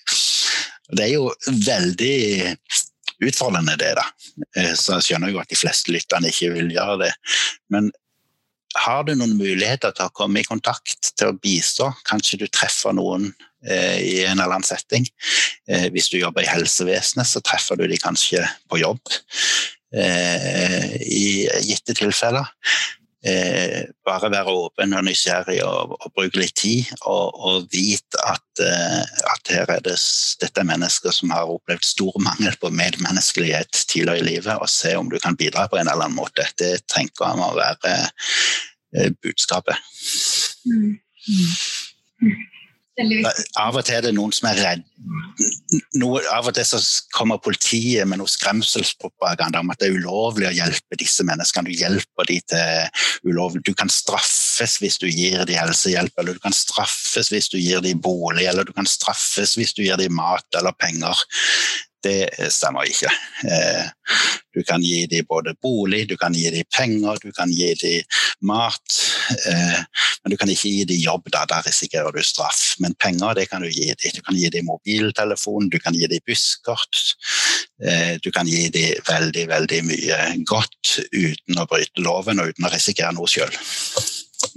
[0.96, 2.56] det er jo veldig
[3.28, 4.04] utfordrende, det, da.
[4.58, 7.14] Eh, så jeg skjønner jo at de fleste lytterne ikke vil gjøre det.
[7.74, 7.92] Men
[8.84, 11.90] har du noen muligheter til å komme i kontakt, til å bistå?
[12.08, 13.30] Kanskje du treffer noen
[13.66, 15.06] eh, i en eller annen setting.
[15.68, 19.00] Eh, hvis du jobber i helsevesenet, så treffer du de kanskje på jobb
[19.94, 22.48] eh, i gitte tilfeller.
[23.28, 28.62] Eh, bare være åpen og nysgjerrig og, og bruke litt tid, og, og vite at,
[28.64, 29.02] eh,
[29.32, 29.96] at, her er det,
[30.40, 34.94] dette er mennesker som har opplevd stor mangel på medmenneskelighet tidligere i livet, og se
[34.96, 36.46] om du kan bidra på en eller annen måte.
[36.60, 39.82] Det tenker jeg må være eh, budskapet.
[40.68, 40.94] Mm.
[42.22, 42.38] Mm.
[42.98, 44.84] Av og til er det noen som er redd.
[46.00, 46.80] Noe, av og til så
[47.14, 51.70] kommer politiet med noe skremselspropaganda om at det er ulovlig å hjelpe disse menneskene.
[51.70, 53.62] Du hjelper de til ulovlig.
[53.68, 57.84] Du kan straffes hvis du gir dem helsehjelp, eller du kan straffes hvis du gir
[57.84, 61.22] dem bolig, eller du kan straffes hvis du gir dem mat eller penger
[62.04, 63.10] det stemmer ikke.
[63.48, 63.86] Eh,
[64.54, 68.18] du kan gi dem både bolig, du kan gi dem penger, du kan gi dem
[68.48, 68.98] mat.
[69.46, 69.80] Eh,
[70.22, 72.76] men du kan ikke gi dem jobb, da, der risikerer du straff.
[72.82, 74.16] Men penger det kan du gi dem.
[74.16, 77.02] Du kan gi dem mobiltelefon, du kan gi dem busskort.
[77.82, 82.66] Eh, du kan gi dem veldig, veldig mye godt uten å bryte loven og uten
[82.66, 83.54] å risikere noe sjøl.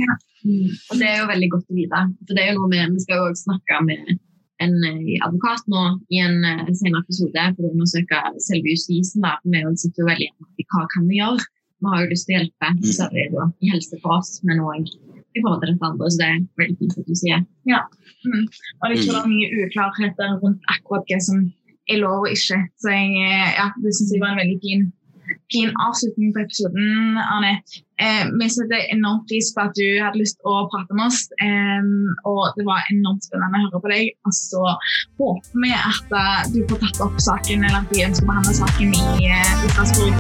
[0.02, 0.18] Ja.
[0.42, 0.74] Mm.
[0.90, 2.04] Og det er jo veldig godt å vite.
[2.26, 4.16] For det er jo noe med, Vi skal jo også snakke med
[4.64, 9.26] en eh, advokat nå i en uh, senere episode for å undersøke selve justisen.
[9.26, 9.38] Da.
[9.46, 10.30] Vi sitter jo veldig
[10.62, 11.48] i hva kan vi gjøre.
[11.82, 14.86] Vi har jo lyst til å hjelpe særlig da, i helse for oss, men òg
[14.86, 16.12] i forhold til dette andre.
[16.12, 17.44] Så det er veldig fint at du sier.
[17.70, 17.82] Ja.
[18.28, 18.46] Mm.
[18.46, 21.46] Og jeg tror det er mye uklarheter rundt akkurat hva som
[21.90, 22.60] er lov og ikke.
[22.82, 24.90] Så jeg, eh, ja, det syns jeg var en veldig fin
[25.54, 27.54] fin avslutning på episoden, Arne.
[28.02, 31.22] Eh, vi setter enormt pris på at du hadde lyst til å prate med oss.
[31.44, 31.82] Eh,
[32.32, 34.04] og det var enormt spennende å høre på deg.
[34.26, 34.64] Og så
[35.22, 38.54] håper vi at uh, du får tatt opp saken, eller at vi ønsker å behandle
[38.58, 40.16] saken i, i Strasbourg.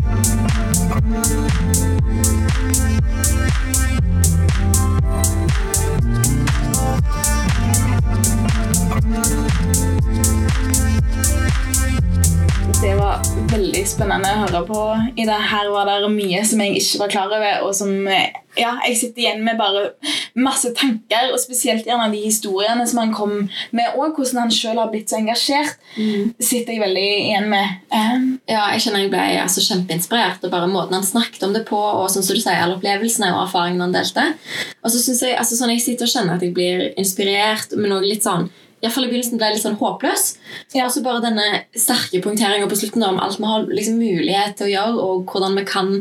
[12.81, 13.21] Det var
[13.51, 14.79] veldig spennende å høre på.
[15.17, 17.91] I det her var det mye som jeg ikke var klar over, og som
[18.57, 19.91] ja, jeg sitter igjen med bare
[20.33, 23.35] masse tanker, og spesielt gjerne de historiene som han kom
[23.71, 26.33] med, og hvordan han sjøl har blitt så engasjert, mm.
[26.41, 27.77] sitter jeg veldig igjen med.
[27.93, 31.63] Um, ja, jeg kjenner jeg ble altså, kjempeinspirert, og bare måten han snakket om det
[31.69, 34.25] på, og sånn som du sier, alle opplevelsene og erfaringene han delte.
[34.81, 37.95] Og så synes jeg, altså, sånn jeg sitter og kjenner at jeg blir inspirert, men
[37.97, 38.51] også litt sånn
[38.81, 40.23] Iallfall i begynnelsen ble jeg litt sånn håpløs.
[40.73, 40.87] Ja.
[40.87, 44.69] Og så bare denne sterke punkteringa på slutten om alt vi har liksom mulighet til
[44.69, 45.91] å gjøre, og hvordan vi kan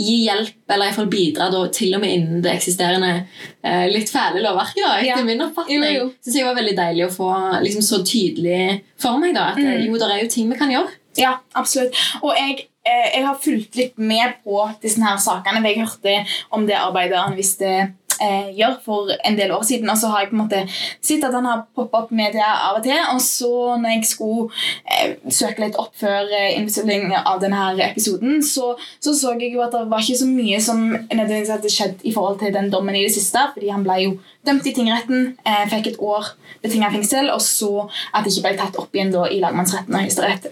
[0.00, 4.40] gi hjelp, eller iallfall bidra da, til og med innen det eksisterende eh, litt fæle
[4.40, 4.80] lovverket.
[4.80, 5.28] da, etter ja.
[5.28, 5.84] min oppfatning.
[5.84, 6.08] Jo, jo.
[6.24, 7.30] Synes jeg var veldig deilig å få
[7.66, 9.86] liksom, så tydelig for meg da, at mm.
[9.86, 10.98] jo, det er jo ting vi kan gjøre.
[11.20, 11.98] Ja, absolutt.
[12.22, 15.60] Og jeg, eh, jeg har fulgt litt med på disse her sakene.
[15.68, 16.14] Jeg hørte
[16.56, 17.92] om det arbeidet han visste
[18.22, 19.90] eh, gjør for en del år siden.
[19.90, 20.62] Og så har jeg på en måte
[21.00, 22.98] sett at han har poppa opp media av og til.
[23.14, 23.52] Og så
[23.82, 24.48] når jeg skulle
[24.86, 29.64] eh, søke litt opp før eh, innspillingen av denne episoden, så, så, så jeg jo
[29.64, 32.96] at det var ikke så mye som nødvendigvis hadde skjedd i forhold til den dommen
[32.98, 33.42] i det siste.
[33.54, 34.12] fordi han ble jo
[34.46, 38.58] dømt i tingretten, eh, fikk et år betinga fengsel, og så at det ikke ble
[38.58, 40.50] tatt opp igjen da i lagmannsretten og Høyesterett.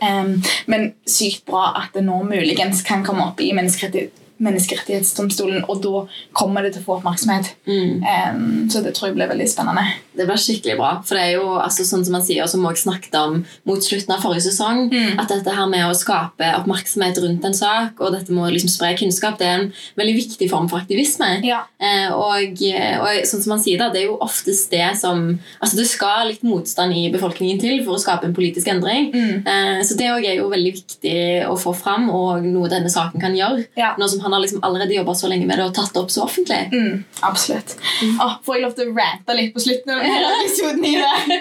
[0.71, 6.05] Men sykt bra at det nå muligens kan komme opp i menneskerettigheter menneskerettighetsdomstolen, og da
[6.36, 7.53] kommer det til å få oppmerksomhet.
[7.68, 8.01] Mm.
[8.05, 9.84] Um, så det tror jeg blir veldig spennende.
[10.16, 10.93] Det blir skikkelig bra.
[11.07, 14.14] For det er jo altså, sånn som man sier, som vi snakket om mot slutten
[14.16, 15.20] av forrige sesong, mm.
[15.20, 18.72] at dette her med å skape oppmerksomhet rundt en sak, og dette med å liksom
[18.72, 19.68] spre kunnskap, det er en
[20.01, 21.30] veldig viktig form for aktivisme.
[21.47, 21.62] Ja.
[21.80, 25.20] Uh, og, og, sånn som man sier da, det er jo oftest det som
[25.61, 29.11] altså Det skal litt motstand i befolkningen til for å skape en politisk endring.
[29.12, 29.47] Mm.
[29.47, 31.16] Uh, så det er jo veldig viktig
[31.49, 33.66] å få fram, og noe denne saken kan gjøre.
[33.78, 33.93] Ja.
[34.01, 36.12] Noe som han har liksom allerede jobba så lenge med det og tatt det opp
[36.14, 36.61] så offentlig.
[36.70, 37.74] Mm, absolutt.
[38.03, 38.14] Mm.
[38.22, 40.87] Oh, får jeg lov til å rante litt på slutten av denne episoden?
[40.87, 41.41] i det?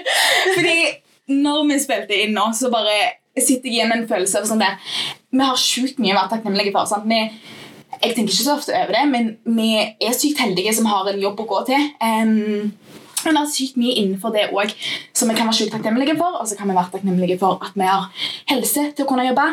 [0.56, 0.78] Fordi
[1.46, 2.98] når vi spilte inn nå, så bare
[3.38, 4.80] sitter jeg igjen med en følelse av sånn der
[5.30, 6.90] Vi har sjukt mye å være takknemlige for.
[6.90, 7.06] sant?
[7.08, 7.20] Vi,
[8.00, 11.22] jeg tenker ikke så ofte over det, men vi er sykt heldige som har en
[11.22, 11.86] jobb å gå til.
[12.02, 12.74] Um,
[13.26, 14.74] men det er sykt mye innenfor det òg
[15.14, 16.40] som vi kan være sjukt takknemlige for.
[16.42, 18.10] Og så kan vi være takknemlige for at vi har
[18.50, 19.48] helse til å kunne jobbe.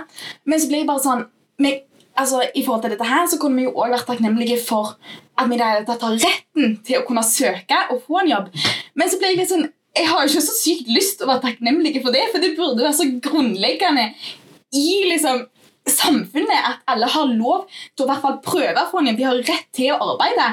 [0.49, 1.27] Men så blir jeg bare sånn
[1.63, 1.73] vi
[2.17, 4.97] altså, I forhold til dette her, så kunne vi jo også vært takknemlige for
[5.37, 8.53] at vi i har retten til å kunne søke og få en jobb.
[8.95, 11.31] Men så ble jeg litt sånn jeg har jo ikke så sykt lyst til å
[11.31, 14.11] være takknemlige for det, for det burde være så grunnleggende
[14.77, 15.47] i liksom,
[15.89, 17.65] samfunnet at alle har lov
[17.95, 19.21] til å hvert fall prøve få en jobb.
[19.21, 20.51] De har rett til å arbeide.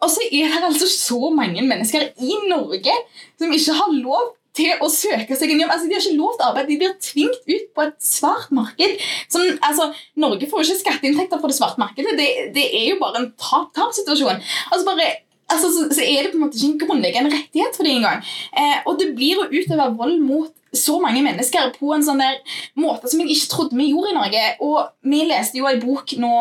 [0.00, 2.94] Og så er det altså så mange mennesker i Norge
[3.36, 5.74] som ikke har lov til å søke seg en jobb.
[5.74, 8.50] Altså, de har ikke lov til å arbeide, de blir tvingt ut på et svart
[8.56, 9.04] marked.
[9.32, 9.90] Som, altså,
[10.22, 12.16] Norge får jo ikke skatteinntekter fra det svarte markedet.
[12.18, 14.42] Det, det, er jo bare en tap-tap-situasjon.
[14.70, 15.08] Altså, bare
[15.52, 18.22] altså, så, så, er det på en måte ikke en grunnleggende rettighet for dem engang.
[18.56, 22.40] Eh, og det blir å utøve vold mot så mange mennesker på en sånn der
[22.76, 24.46] måte som jeg ikke trodde vi gjorde i Norge.
[24.66, 24.78] Og
[25.08, 26.32] vi leste jo en bok nå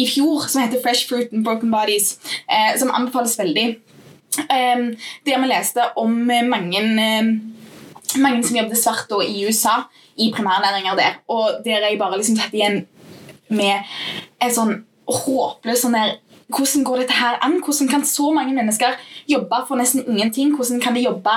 [0.00, 2.16] i fjor som heter 'Fresh Fruit and Broken Bodies',
[2.48, 3.76] eh, som anbefales veldig.
[4.38, 4.78] Eh,
[5.26, 7.32] der vi leste om mange eh,
[8.20, 9.82] mange som jobbet svart da, i USA,
[10.16, 11.20] i primærnæringer der.
[11.32, 12.84] Og der jeg bare liksom tatt igjen
[13.52, 13.88] med
[14.42, 14.76] en sånn
[15.08, 16.18] håpløs sånn der
[16.52, 17.60] hvordan går dette her an?
[17.64, 18.96] Hvordan kan så mange mennesker
[19.30, 20.54] jobbe for nesten ingenting?
[20.56, 21.34] Hvordan kan de jobbe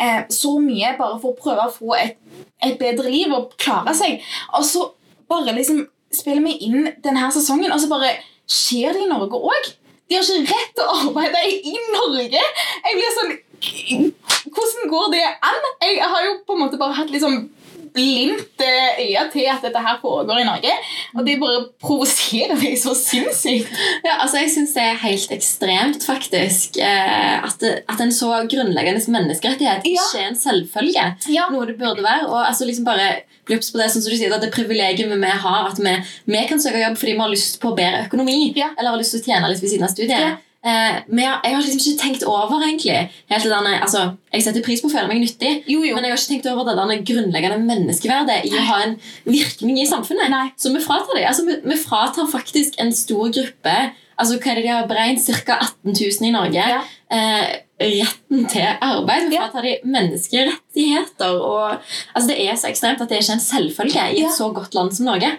[0.00, 2.18] eh, så mye bare for å prøve å få et,
[2.64, 4.20] et, bedre liv og klare seg?
[4.58, 4.84] Og så
[5.30, 8.14] bare liksom spiller vi inn denne sesongen, og så bare
[8.48, 9.72] skjer det i Norge òg.
[10.08, 12.44] De har ikke rett til å arbeide i Norge!
[12.84, 15.70] Jeg blir sånn hvordan går det an?
[15.82, 17.48] Jeg har jo på en måte bare hatt liksom
[17.94, 20.72] blindt øye til at dette her foregår i Norge.
[21.16, 23.70] Og det bare provoserer meg så sinnssykt.
[24.04, 26.78] Ja, altså Jeg syns det er helt ekstremt, faktisk.
[26.82, 29.94] Eh, at, det, at, en så grunnleggende menneskerettighet ja.
[29.96, 31.06] ikke er en selvfølge.
[31.32, 31.48] Ja.
[31.52, 32.28] Noe det burde være.
[32.28, 35.32] Og altså liksom bare bli på det, sånn som du sier, at det privilegiet vi
[35.44, 35.94] har, at vi,
[36.28, 38.52] vi, kan søke jobb fordi vi har lyst på bedre økonomi.
[38.58, 38.74] Ja.
[38.76, 40.44] Eller har lyst til å tjene litt ved siden av studiet.
[40.68, 42.96] Eh, men jeg, jeg, har liksom ikke tenkt over egentlig
[43.30, 44.02] helt det denne, altså,
[44.34, 45.94] Jeg setter pris på å føle meg nyttig, jo, jo.
[45.96, 48.98] men jeg har ikke tenkt over det denne grunnleggende menneskeverdet i å ha en
[49.28, 50.28] virkning i samfunnet.
[50.32, 50.48] Nei.
[50.60, 51.24] Så vi fratar det.
[51.30, 53.78] Altså, vi, vi, fratar faktisk en stor gruppe
[54.18, 55.60] altså hva er det de har beregnet, ca.
[55.62, 56.68] 18 000 i Norge.
[56.74, 56.80] Ja.
[57.14, 59.28] Eh, retten til arbeid.
[59.30, 61.38] Vi fratar de menneskerettigheter.
[61.38, 61.78] Og,
[62.14, 64.74] altså, det er så ekstremt at det er ikke en selvfølge i et så godt
[64.74, 65.30] land som Norge.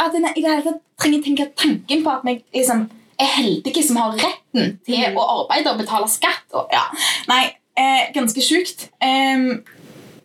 [0.00, 2.86] At jeg i det hele tatt trenger tenke tanken på at vi liksom
[3.20, 5.18] er heldige som har retten til mm.
[5.18, 6.46] å arbeide og betale skatt.
[6.52, 6.84] Og, ja.
[7.30, 7.44] Nei,
[7.78, 8.88] eh, ganske sjukt.
[9.02, 9.64] Um,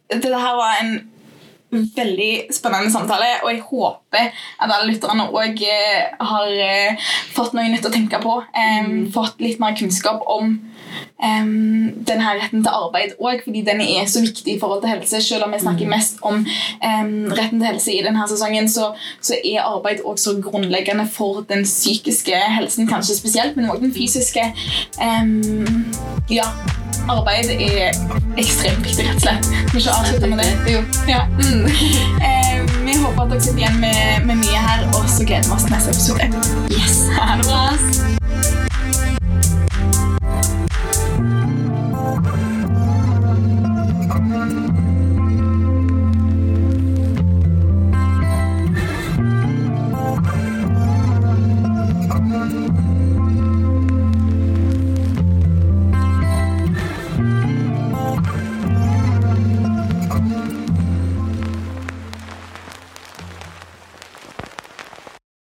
[0.10, 0.94] dette her var en
[1.70, 7.70] veldig spennende samtale, og jeg håper at alle lytterne òg eh, har eh, fått noe
[7.70, 8.40] nytt å tenke på.
[8.58, 10.56] Um, fått litt mer kunnskap om
[11.24, 15.22] um, denne retten til arbeid òg, fordi den er så viktig i forhold til helse.
[15.22, 15.94] Selv om vi snakker mm.
[15.96, 18.92] mest om um, retten til helse i denne sesongen, så,
[19.22, 24.46] så er arbeid også grunnleggende for den psykiske helsen, kanskje spesielt, men også den fysiske.
[25.00, 25.86] Um,
[26.30, 26.48] ja,
[27.10, 27.92] arbeid er
[28.38, 29.50] ekstremt viktig, rett og slett.
[29.74, 30.52] Vi ikke avslutte med det.
[30.74, 30.80] Jo.
[31.10, 31.22] Ja.
[31.40, 31.66] Mm.
[32.86, 35.64] vi håper at dere sitter igjen med, med mye her, og så gleder vi oss
[35.68, 36.26] til neste episode.